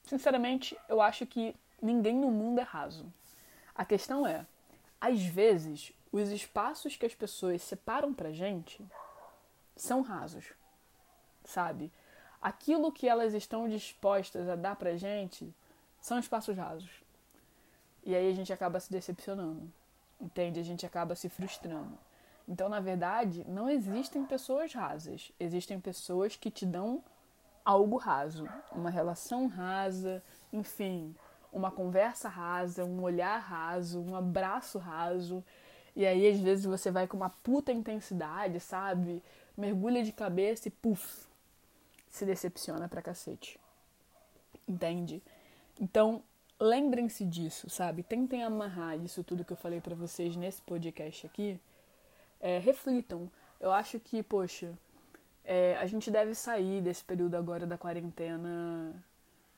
Sinceramente, 0.03 0.77
eu 0.89 1.01
acho 1.01 1.25
que 1.25 1.55
ninguém 1.81 2.15
no 2.15 2.29
mundo 2.29 2.59
é 2.59 2.63
raso. 2.63 3.05
A 3.73 3.85
questão 3.85 4.27
é, 4.27 4.45
às 4.99 5.21
vezes, 5.23 5.93
os 6.11 6.29
espaços 6.29 6.95
que 6.95 7.05
as 7.05 7.13
pessoas 7.13 7.61
separam 7.61 8.13
pra 8.13 8.31
gente 8.31 8.85
são 9.75 10.01
rasos, 10.01 10.53
sabe? 11.43 11.91
Aquilo 12.41 12.91
que 12.91 13.07
elas 13.07 13.33
estão 13.33 13.67
dispostas 13.67 14.47
a 14.47 14.55
dar 14.55 14.75
pra 14.75 14.95
gente 14.95 15.53
são 15.99 16.19
espaços 16.19 16.55
rasos. 16.55 17.03
E 18.03 18.15
aí 18.15 18.29
a 18.29 18.33
gente 18.33 18.53
acaba 18.53 18.79
se 18.79 18.91
decepcionando, 18.91 19.71
entende? 20.19 20.59
A 20.59 20.63
gente 20.63 20.85
acaba 20.85 21.15
se 21.15 21.29
frustrando. 21.29 21.97
Então, 22.47 22.69
na 22.69 22.79
verdade, 22.79 23.43
não 23.47 23.69
existem 23.69 24.25
pessoas 24.25 24.73
rasas. 24.73 25.31
Existem 25.37 25.79
pessoas 25.79 26.37
que 26.37 26.49
te 26.49 26.65
dão 26.65 27.03
algo 27.65 27.97
raso, 27.97 28.47
uma 28.71 28.89
relação 28.89 29.47
rasa, 29.47 30.23
enfim, 30.53 31.13
uma 31.57 31.71
conversa 31.71 32.29
rasa, 32.29 32.85
um 32.85 33.01
olhar 33.01 33.37
raso, 33.37 33.99
um 33.99 34.15
abraço 34.15 34.77
raso. 34.77 35.43
E 35.95 36.05
aí, 36.05 36.27
às 36.27 36.39
vezes, 36.39 36.65
você 36.65 36.91
vai 36.91 37.07
com 37.07 37.17
uma 37.17 37.29
puta 37.29 37.71
intensidade, 37.71 38.59
sabe? 38.59 39.21
Mergulha 39.57 40.03
de 40.03 40.11
cabeça 40.11 40.67
e 40.67 40.71
puf, 40.71 41.25
se 42.09 42.25
decepciona 42.25 42.87
pra 42.87 43.01
cacete. 43.01 43.59
Entende? 44.67 45.23
Então, 45.79 46.21
lembrem-se 46.59 47.25
disso, 47.25 47.69
sabe? 47.69 48.03
Tentem 48.03 48.43
amarrar 48.43 48.97
isso 48.97 49.23
tudo 49.23 49.43
que 49.43 49.53
eu 49.53 49.57
falei 49.57 49.81
para 49.81 49.95
vocês 49.95 50.35
nesse 50.35 50.61
podcast 50.61 51.25
aqui. 51.25 51.59
É, 52.39 52.59
reflitam. 52.59 53.29
Eu 53.59 53.71
acho 53.71 53.99
que, 53.99 54.21
poxa, 54.21 54.77
é, 55.43 55.75
a 55.77 55.85
gente 55.87 56.11
deve 56.11 56.35
sair 56.35 56.81
desse 56.81 57.03
período 57.03 57.35
agora 57.35 57.65
da 57.65 57.77
quarentena 57.77 58.93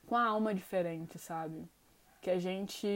com 0.05 0.15
a 0.15 0.25
alma 0.25 0.53
diferente, 0.53 1.19
sabe? 1.19 1.67
Que 2.21 2.29
a 2.29 2.39
gente. 2.39 2.87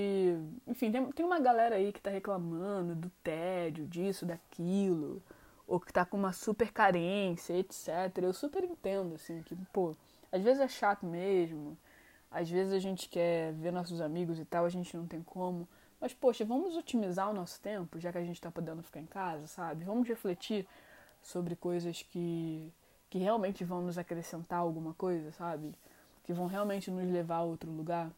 Enfim, 0.67 0.91
tem, 0.91 1.11
tem 1.11 1.25
uma 1.25 1.39
galera 1.39 1.75
aí 1.75 1.93
que 1.93 2.01
tá 2.01 2.09
reclamando 2.09 2.95
do 2.95 3.09
tédio, 3.23 3.87
disso, 3.87 4.25
daquilo, 4.25 5.21
ou 5.67 5.79
que 5.79 5.93
tá 5.93 6.05
com 6.05 6.17
uma 6.17 6.33
super 6.33 6.71
carência, 6.71 7.53
etc. 7.57 7.89
Eu 8.21 8.33
super 8.33 8.63
entendo, 8.63 9.15
assim, 9.15 9.41
que, 9.43 9.55
pô, 9.71 9.95
às 10.31 10.41
vezes 10.41 10.61
é 10.61 10.67
chato 10.67 11.05
mesmo, 11.05 11.77
às 12.31 12.49
vezes 12.49 12.73
a 12.73 12.79
gente 12.79 13.07
quer 13.09 13.53
ver 13.53 13.71
nossos 13.71 14.01
amigos 14.01 14.39
e 14.39 14.45
tal, 14.45 14.65
a 14.65 14.69
gente 14.69 14.95
não 14.97 15.07
tem 15.07 15.21
como. 15.23 15.67
Mas, 16.01 16.13
poxa, 16.13 16.43
vamos 16.43 16.75
otimizar 16.75 17.29
o 17.29 17.33
nosso 17.33 17.61
tempo, 17.61 17.99
já 17.99 18.11
que 18.11 18.17
a 18.17 18.23
gente 18.23 18.41
tá 18.41 18.51
podendo 18.51 18.83
ficar 18.83 18.99
em 18.99 19.05
casa, 19.05 19.47
sabe? 19.47 19.85
Vamos 19.85 20.07
refletir 20.07 20.67
sobre 21.21 21.55
coisas 21.55 22.01
que 22.03 22.73
que 23.13 23.19
realmente 23.19 23.63
vão 23.63 23.83
nos 23.83 23.99
acrescentar 23.99 24.57
alguma 24.57 24.95
coisa, 24.95 25.31
sabe? 25.33 25.71
Que 26.23 26.33
vão 26.33 26.47
realmente 26.47 26.89
nos 26.89 27.07
levar 27.07 27.35
a 27.35 27.43
outro 27.43 27.69
lugar, 27.71 28.11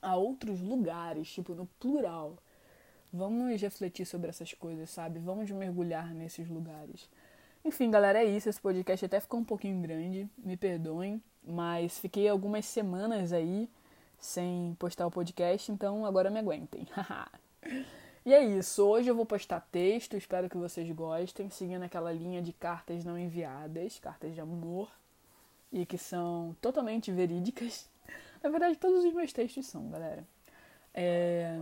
a 0.00 0.16
outros 0.16 0.60
lugares, 0.60 1.30
tipo 1.30 1.54
no 1.54 1.66
plural. 1.78 2.36
Vamos 3.12 3.60
refletir 3.60 4.06
sobre 4.06 4.28
essas 4.28 4.52
coisas, 4.52 4.90
sabe? 4.90 5.18
Vamos 5.18 5.50
mergulhar 5.50 6.12
nesses 6.14 6.48
lugares. 6.48 7.08
Enfim, 7.64 7.90
galera, 7.90 8.22
é 8.22 8.24
isso. 8.24 8.48
Esse 8.48 8.60
podcast 8.60 9.04
até 9.04 9.20
ficou 9.20 9.40
um 9.40 9.44
pouquinho 9.44 9.80
grande, 9.80 10.28
me 10.38 10.56
perdoem, 10.56 11.22
mas 11.42 11.98
fiquei 11.98 12.28
algumas 12.28 12.66
semanas 12.66 13.32
aí 13.32 13.68
sem 14.18 14.76
postar 14.78 15.06
o 15.06 15.10
podcast, 15.10 15.70
então 15.70 16.04
agora 16.04 16.30
me 16.30 16.38
aguentem. 16.40 16.86
E 18.26 18.34
é 18.34 18.44
isso. 18.44 18.84
Hoje 18.84 19.08
eu 19.08 19.14
vou 19.14 19.24
postar 19.24 19.58
texto, 19.72 20.14
espero 20.14 20.50
que 20.50 20.56
vocês 20.58 20.90
gostem, 20.90 21.48
seguindo 21.48 21.82
aquela 21.82 22.12
linha 22.12 22.42
de 22.42 22.52
cartas 22.52 23.02
não 23.02 23.18
enviadas, 23.18 23.98
cartas 23.98 24.34
de 24.34 24.40
amor, 24.40 24.90
e 25.72 25.86
que 25.86 25.96
são 25.96 26.54
totalmente 26.60 27.10
verídicas. 27.10 27.88
Na 28.42 28.50
verdade, 28.50 28.76
todos 28.76 29.04
os 29.04 29.12
meus 29.12 29.32
textos 29.32 29.66
são, 29.66 29.88
galera. 29.88 30.24
É... 30.94 31.58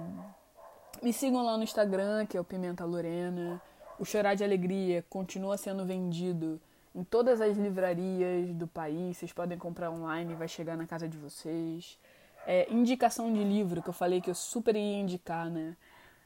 Me 1.02 1.12
sigam 1.12 1.44
lá 1.44 1.56
no 1.56 1.64
Instagram, 1.64 2.26
que 2.26 2.36
é 2.36 2.40
o 2.40 2.44
Pimenta 2.44 2.84
Lorena. 2.84 3.60
O 3.98 4.04
Chorar 4.04 4.34
de 4.34 4.44
Alegria 4.44 5.04
continua 5.08 5.56
sendo 5.56 5.84
vendido 5.84 6.60
em 6.94 7.04
todas 7.04 7.40
as 7.40 7.56
livrarias 7.56 8.52
do 8.54 8.66
país. 8.66 9.16
Vocês 9.16 9.32
podem 9.32 9.58
comprar 9.58 9.90
online, 9.90 10.34
vai 10.34 10.48
chegar 10.48 10.76
na 10.76 10.86
casa 10.86 11.08
de 11.08 11.16
vocês. 11.18 11.98
É, 12.46 12.72
indicação 12.72 13.32
de 13.32 13.42
livro, 13.42 13.82
que 13.82 13.88
eu 13.88 13.92
falei 13.92 14.20
que 14.20 14.30
eu 14.30 14.34
super 14.34 14.76
ia 14.76 14.98
indicar, 14.98 15.50
né? 15.50 15.76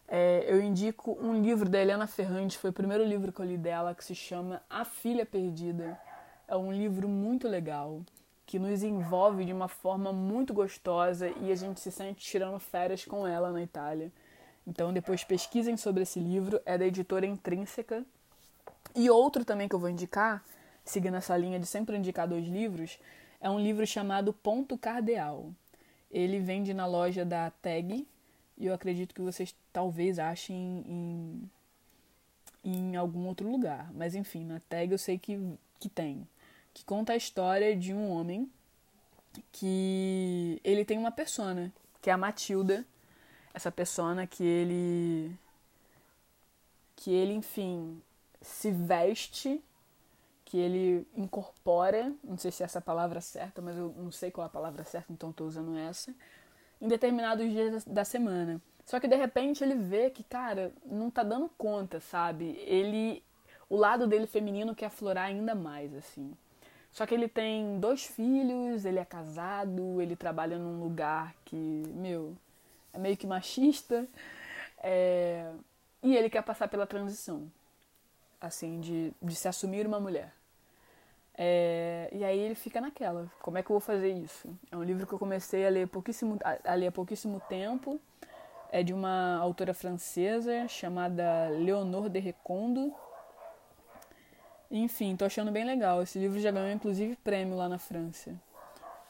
É, 0.07 0.45
eu 0.49 0.61
indico 0.61 1.17
um 1.21 1.41
livro 1.41 1.69
da 1.69 1.81
Helena 1.81 2.07
Ferrante, 2.07 2.59
foi 2.59 2.71
o 2.71 2.73
primeiro 2.73 3.05
livro 3.05 3.33
que 3.33 3.41
eu 3.41 3.45
li 3.47 3.57
dela, 3.57 3.95
que 3.95 4.05
se 4.05 4.15
chama 4.15 4.61
A 4.69 4.85
Filha 4.85 5.25
Perdida. 5.25 5.99
É 6.49 6.57
um 6.57 6.73
livro 6.73 7.09
muito 7.09 7.49
legal, 7.49 8.03
que 8.51 8.59
nos 8.59 8.83
envolve 8.83 9.45
de 9.45 9.53
uma 9.53 9.69
forma 9.69 10.13
muito 10.13 10.53
gostosa 10.53 11.33
e 11.41 11.53
a 11.53 11.55
gente 11.55 11.79
se 11.79 11.89
sente 11.93 12.21
tirando 12.21 12.59
férias 12.59 13.05
com 13.05 13.25
ela 13.25 13.53
na 13.53 13.63
Itália. 13.63 14.11
Então 14.67 14.93
depois 14.93 15.23
pesquisem 15.23 15.77
sobre 15.77 16.03
esse 16.03 16.19
livro, 16.19 16.61
é 16.67 16.77
da 16.77 16.85
editora 16.85 17.25
Intrínseca. 17.25 18.05
E 18.93 19.09
outro 19.09 19.45
também 19.45 19.69
que 19.69 19.75
eu 19.77 19.79
vou 19.79 19.89
indicar, 19.89 20.45
seguindo 20.85 21.17
essa 21.17 21.37
linha 21.37 21.61
de 21.61 21.67
sempre 21.67 21.97
indicar 21.97 22.27
dois 22.27 22.45
livros, 22.45 22.99
é 23.41 23.49
um 23.49 23.61
livro 23.61 23.87
chamado 23.87 24.33
Ponto 24.33 24.77
Cardeal. 24.77 25.53
Ele 26.11 26.41
vende 26.41 26.75
na 26.75 26.87
loja 26.87 27.25
da 27.25 27.53
Tag, 27.63 28.05
e 28.59 28.67
eu 28.67 28.75
acredito 28.75 29.15
que 29.15 29.23
vocês 29.23 29.55
talvez 29.73 30.19
achem 30.19 30.85
em, 30.89 31.51
em 32.65 32.97
algum 32.97 33.29
outro 33.29 33.49
lugar. 33.49 33.93
Mas 33.95 34.17
enfim, 34.17 34.45
na 34.45 34.59
tag 34.69 34.91
eu 34.91 34.99
sei 34.99 35.21
que, 35.21 35.39
que 35.79 35.89
tem. 35.89 36.27
Que 36.81 36.85
conta 36.87 37.13
a 37.13 37.17
história 37.17 37.77
de 37.77 37.93
um 37.93 38.11
homem 38.11 38.51
que 39.53 40.59
ele 40.65 40.83
tem 40.83 40.97
uma 40.97 41.13
persona, 41.13 41.71
que 42.01 42.09
é 42.09 42.13
a 42.15 42.17
Matilda. 42.17 42.87
Essa 43.53 43.71
persona 43.71 44.27
que 44.27 44.43
ele. 44.43 45.37
que 46.97 47.13
ele, 47.13 47.35
enfim, 47.35 48.01
se 48.41 48.71
veste, 48.71 49.63
que 50.47 50.57
ele 50.57 51.07
incorpora, 51.15 52.15
não 52.25 52.39
sei 52.39 52.51
se 52.51 52.63
é 52.63 52.65
essa 52.65 52.79
a 52.79 52.83
palavra 52.83 53.21
certa, 53.21 53.61
mas 53.61 53.77
eu 53.77 53.95
não 53.99 54.11
sei 54.11 54.31
qual 54.31 54.47
é 54.47 54.47
a 54.47 54.51
palavra 54.51 54.83
certa, 54.83 55.13
então 55.13 55.29
estou 55.29 55.47
usando 55.47 55.77
essa 55.77 56.15
em 56.81 56.89
determinados 56.89 57.47
dias 57.51 57.85
da 57.85 58.07
semana. 58.07 58.59
Só 58.87 58.99
que 58.99 59.07
de 59.07 59.17
repente 59.17 59.63
ele 59.63 59.75
vê 59.75 60.09
que, 60.09 60.25
cara, 60.25 60.73
não 60.87 61.11
tá 61.11 61.23
dando 61.23 61.47
conta, 61.59 62.01
sabe? 62.01 62.57
Ele. 62.67 63.23
O 63.69 63.77
lado 63.77 64.07
dele 64.07 64.27
feminino 64.27 64.75
quer 64.75 64.87
aflorar 64.87 65.27
ainda 65.27 65.55
mais, 65.55 65.95
assim. 65.95 66.35
Só 66.91 67.07
que 67.07 67.15
ele 67.15 67.29
tem 67.29 67.79
dois 67.79 68.05
filhos, 68.05 68.85
ele 68.85 68.99
é 68.99 69.05
casado, 69.05 70.01
ele 70.01 70.17
trabalha 70.17 70.59
num 70.59 70.81
lugar 70.81 71.35
que, 71.45 71.57
meu, 71.57 72.37
é 72.93 72.99
meio 72.99 73.17
que 73.17 73.27
machista. 73.27 74.07
É... 74.83 75.51
E 76.03 76.17
ele 76.17 76.31
quer 76.31 76.43
passar 76.43 76.69
pela 76.69 76.87
transição, 76.87 77.51
assim, 78.41 78.81
de, 78.81 79.13
de 79.23 79.35
se 79.35 79.47
assumir 79.47 79.87
uma 79.87 80.01
mulher. 80.01 80.33
É, 81.43 82.11
e 82.13 82.23
aí 82.23 82.39
ele 82.39 82.55
fica 82.55 82.83
naquela, 82.83 83.31
como 83.41 83.57
é 83.57 83.63
que 83.63 83.71
eu 83.71 83.75
vou 83.75 83.81
fazer 83.81 84.13
isso? 84.13 84.49
É 84.71 84.77
um 84.77 84.83
livro 84.83 85.07
que 85.07 85.13
eu 85.15 85.19
comecei 85.19 85.67
a 85.67 85.71
ler 85.71 85.89
pouquíssimo, 85.89 86.39
a, 86.65 86.75
ler 86.75 86.89
há 86.89 86.93
pouquíssimo 86.93 87.41
tempo, 87.49 87.99
é 88.71 88.83
de 88.83 88.93
uma 88.93 89.39
autora 89.39 89.73
francesa 89.73 90.69
chamada 90.69 91.49
Leonor 91.49 92.11
de 92.11 92.19
Recondo. 92.19 92.95
Enfim, 94.71 95.17
tô 95.17 95.25
achando 95.25 95.51
bem 95.51 95.65
legal. 95.65 96.03
Esse 96.03 96.19
livro 96.19 96.39
já 96.39 96.51
ganhou 96.51 96.71
inclusive 96.71 97.17
prêmio 97.17 97.57
lá 97.57 97.69
na 97.69 97.79
França. 97.79 98.35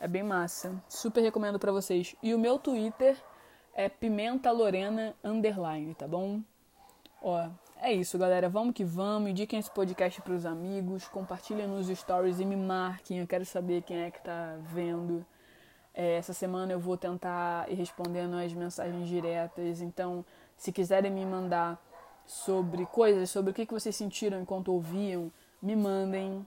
É 0.01 0.09
bem 0.09 0.23
massa. 0.23 0.83
Super 0.89 1.21
recomendo 1.21 1.59
para 1.59 1.71
vocês. 1.71 2.17
E 2.23 2.33
o 2.35 2.39
meu 2.39 2.59
Twitter 2.59 3.15
é 3.75 3.87
Pimenta 3.87 4.51
Lorena 4.51 5.15
underline, 5.23 5.95
tá 5.95 6.09
bom? 6.09 6.41
Ó, 7.21 7.47
é 7.77 7.93
isso, 7.93 8.17
galera. 8.17 8.49
Vamos 8.49 8.75
que 8.75 8.83
vamos. 8.83 9.31
Indiquem 9.31 9.59
esse 9.59 9.71
podcast 9.71 10.23
para 10.23 10.33
os 10.33 10.47
amigos. 10.47 11.07
Compartilhem 11.09 11.67
nos 11.67 11.89
stories 11.89 12.41
e 12.41 12.47
me 12.47 12.57
marquem. 12.57 13.19
Eu 13.19 13.27
quero 13.27 13.45
saber 13.45 13.83
quem 13.83 13.99
é 13.99 14.11
que 14.11 14.23
tá 14.23 14.57
vendo. 14.73 15.25
É, 15.93 16.15
essa 16.15 16.33
semana 16.33 16.73
eu 16.73 16.81
vou 16.81 16.97
tentar 16.97 17.71
ir 17.71 17.75
respondendo 17.75 18.37
as 18.37 18.55
mensagens 18.55 19.07
diretas. 19.07 19.83
Então, 19.83 20.25
se 20.57 20.73
quiserem 20.73 21.11
me 21.11 21.27
mandar 21.27 21.79
sobre 22.25 22.87
coisas, 22.87 23.29
sobre 23.29 23.51
o 23.51 23.55
que, 23.55 23.67
que 23.67 23.75
vocês 23.75 23.95
sentiram 23.95 24.41
enquanto 24.41 24.73
ouviam, 24.73 25.31
me 25.63 25.77
mandem. 25.77 26.47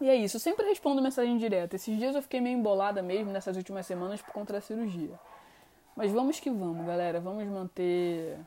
E 0.00 0.08
é 0.08 0.14
isso. 0.14 0.36
Eu 0.36 0.40
sempre 0.40 0.66
respondo 0.66 1.02
mensagem 1.02 1.36
direta. 1.36 1.76
Esses 1.76 1.96
dias 1.98 2.14
eu 2.14 2.22
fiquei 2.22 2.40
meio 2.40 2.58
embolada 2.58 3.02
mesmo 3.02 3.30
nessas 3.30 3.56
últimas 3.56 3.86
semanas 3.86 4.22
por 4.22 4.32
conta 4.32 4.54
da 4.54 4.60
cirurgia. 4.60 5.18
Mas 5.94 6.10
vamos 6.10 6.40
que 6.40 6.50
vamos, 6.50 6.86
galera. 6.86 7.20
Vamos 7.20 7.44
manter 7.46 8.38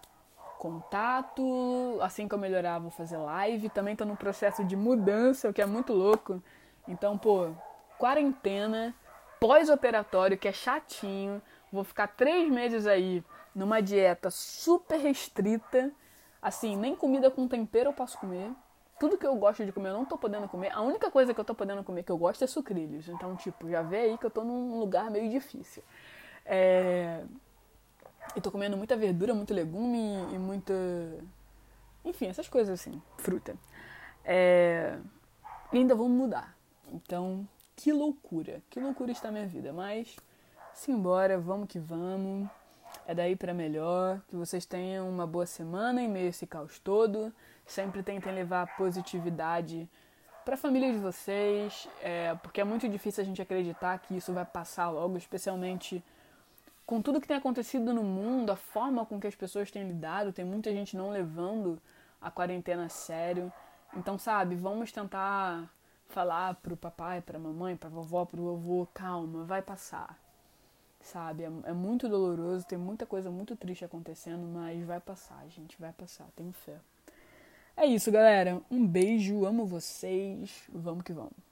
contato. 0.57 1.99
Assim 2.01 2.27
que 2.27 2.33
eu 2.33 2.39
melhorar, 2.39 2.79
vou 2.79 2.89
fazer 2.89 3.17
live. 3.17 3.69
Também 3.69 3.95
tô 3.95 4.05
no 4.05 4.17
processo 4.17 4.63
de 4.63 4.75
mudança, 4.75 5.49
o 5.49 5.53
que 5.53 5.61
é 5.61 5.65
muito 5.65 5.93
louco. 5.93 6.41
Então, 6.87 7.17
pô, 7.17 7.49
quarentena, 7.97 8.93
pós-operatório, 9.39 10.37
que 10.37 10.47
é 10.47 10.51
chatinho. 10.51 11.41
Vou 11.71 11.83
ficar 11.83 12.07
três 12.07 12.49
meses 12.49 12.87
aí 12.87 13.23
numa 13.53 13.81
dieta 13.81 14.31
super 14.31 14.97
restrita. 14.99 15.91
Assim, 16.41 16.75
nem 16.75 16.95
comida 16.95 17.29
com 17.29 17.47
tempero 17.47 17.89
eu 17.89 17.93
posso 17.93 18.17
comer. 18.17 18.51
Tudo 18.99 19.17
que 19.17 19.25
eu 19.25 19.36
gosto 19.36 19.65
de 19.65 19.71
comer 19.71 19.89
eu 19.89 19.93
não 19.93 20.05
tô 20.05 20.17
podendo 20.17 20.47
comer. 20.47 20.71
A 20.71 20.81
única 20.81 21.12
coisa 21.12 21.34
que 21.34 21.39
eu 21.39 21.45
tô 21.45 21.53
podendo 21.53 21.84
comer 21.84 22.03
que 22.03 22.12
eu 22.12 22.17
gosto 22.17 22.43
é 22.43 22.47
sucrilhos. 22.47 23.10
Então, 23.10 23.36
tipo, 23.36 23.69
já 23.69 23.81
vê 23.81 23.97
aí 23.97 24.17
que 24.17 24.25
eu 24.25 24.31
tô 24.31 24.43
num 24.43 24.79
lugar 24.79 25.12
meio 25.12 25.29
difícil. 25.29 25.84
É... 26.45 27.23
E 28.36 28.41
tô 28.41 28.51
comendo 28.51 28.77
muita 28.77 28.95
verdura, 28.95 29.34
muito 29.34 29.53
legume 29.53 30.34
e 30.34 30.38
muita. 30.38 30.73
Enfim, 32.03 32.27
essas 32.27 32.47
coisas 32.47 32.79
assim, 32.79 33.01
fruta. 33.17 33.55
É... 34.23 34.97
E 35.73 35.77
ainda 35.77 35.93
vou 35.93 36.08
mudar. 36.08 36.55
Então, 36.93 37.45
que 37.75 37.91
loucura. 37.91 38.62
Que 38.69 38.79
loucura 38.79 39.12
está 39.12 39.27
a 39.27 39.31
minha 39.31 39.45
vida. 39.45 39.73
Mas, 39.73 40.15
simbora, 40.73 41.38
vamos 41.38 41.67
que 41.67 41.79
vamos. 41.79 42.47
É 43.05 43.13
daí 43.13 43.36
para 43.36 43.53
melhor. 43.53 44.21
Que 44.29 44.36
vocês 44.36 44.65
tenham 44.65 45.10
uma 45.10 45.27
boa 45.27 45.45
semana 45.45 46.01
em 46.01 46.08
meio 46.08 46.27
a 46.27 46.29
esse 46.29 46.47
caos 46.47 46.79
todo. 46.79 47.34
Sempre 47.65 48.04
tentem 48.04 48.34
levar 48.34 48.75
positividade 48.78 49.89
para 50.45 50.54
a 50.54 50.58
família 50.58 50.91
de 50.91 50.99
vocês, 50.99 51.88
é, 52.01 52.36
porque 52.36 52.62
é 52.62 52.63
muito 52.63 52.88
difícil 52.88 53.23
a 53.23 53.25
gente 53.25 53.41
acreditar 53.41 53.97
que 53.97 54.15
isso 54.15 54.32
vai 54.32 54.45
passar 54.45 54.89
logo, 54.89 55.17
especialmente 55.17 56.04
com 56.86 57.01
tudo 57.01 57.19
que 57.19 57.28
tem 57.28 57.36
acontecido 57.36 57.91
no 57.91 58.04
mundo, 58.04 58.51
a 58.51 58.56
forma 58.56 59.04
com 59.06 59.19
que 59.19 59.25
as 59.25 59.34
pessoas 59.34 59.71
têm 59.71 59.88
lidado, 59.88 60.32
tem 60.32 60.45
muita 60.45 60.71
gente 60.71 60.95
não 60.95 61.10
levando 61.10 61.82
a 62.21 62.30
quarentena 62.30 62.86
a 62.86 62.89
sério. 62.89 63.51
Então, 63.95 64.19
sabe, 64.19 64.56
vamos 64.56 64.91
tentar 64.91 65.67
falar 66.08 66.54
pro 66.56 66.78
papai, 66.78 67.21
pra 67.21 67.39
mamãe, 67.39 67.75
pra 67.75 67.89
vovó, 67.89 68.23
pro 68.25 68.43
vovô, 68.43 68.88
calma, 68.93 69.43
vai 69.45 69.63
passar. 69.63 70.15
Sabe, 71.01 71.43
é, 71.43 71.51
é 71.63 71.73
muito 71.73 72.08
doloroso, 72.08 72.65
tem 72.67 72.78
muita 72.78 73.06
coisa 73.06 73.32
muito 73.32 73.56
triste 73.56 73.84
acontecendo, 73.84 74.45
mas 74.45 74.84
vai 74.86 74.99
passar, 74.99 75.43
gente, 75.49 75.80
vai 75.80 75.91
passar, 75.91 76.28
tenho 76.36 76.51
fé. 76.51 76.80
É 77.77 77.85
isso, 77.85 78.11
galera. 78.11 78.61
Um 78.71 78.85
beijo, 78.85 79.45
amo 79.45 79.65
vocês. 79.65 80.63
Vamos 80.69 81.03
que 81.03 81.13
vamos. 81.13 81.44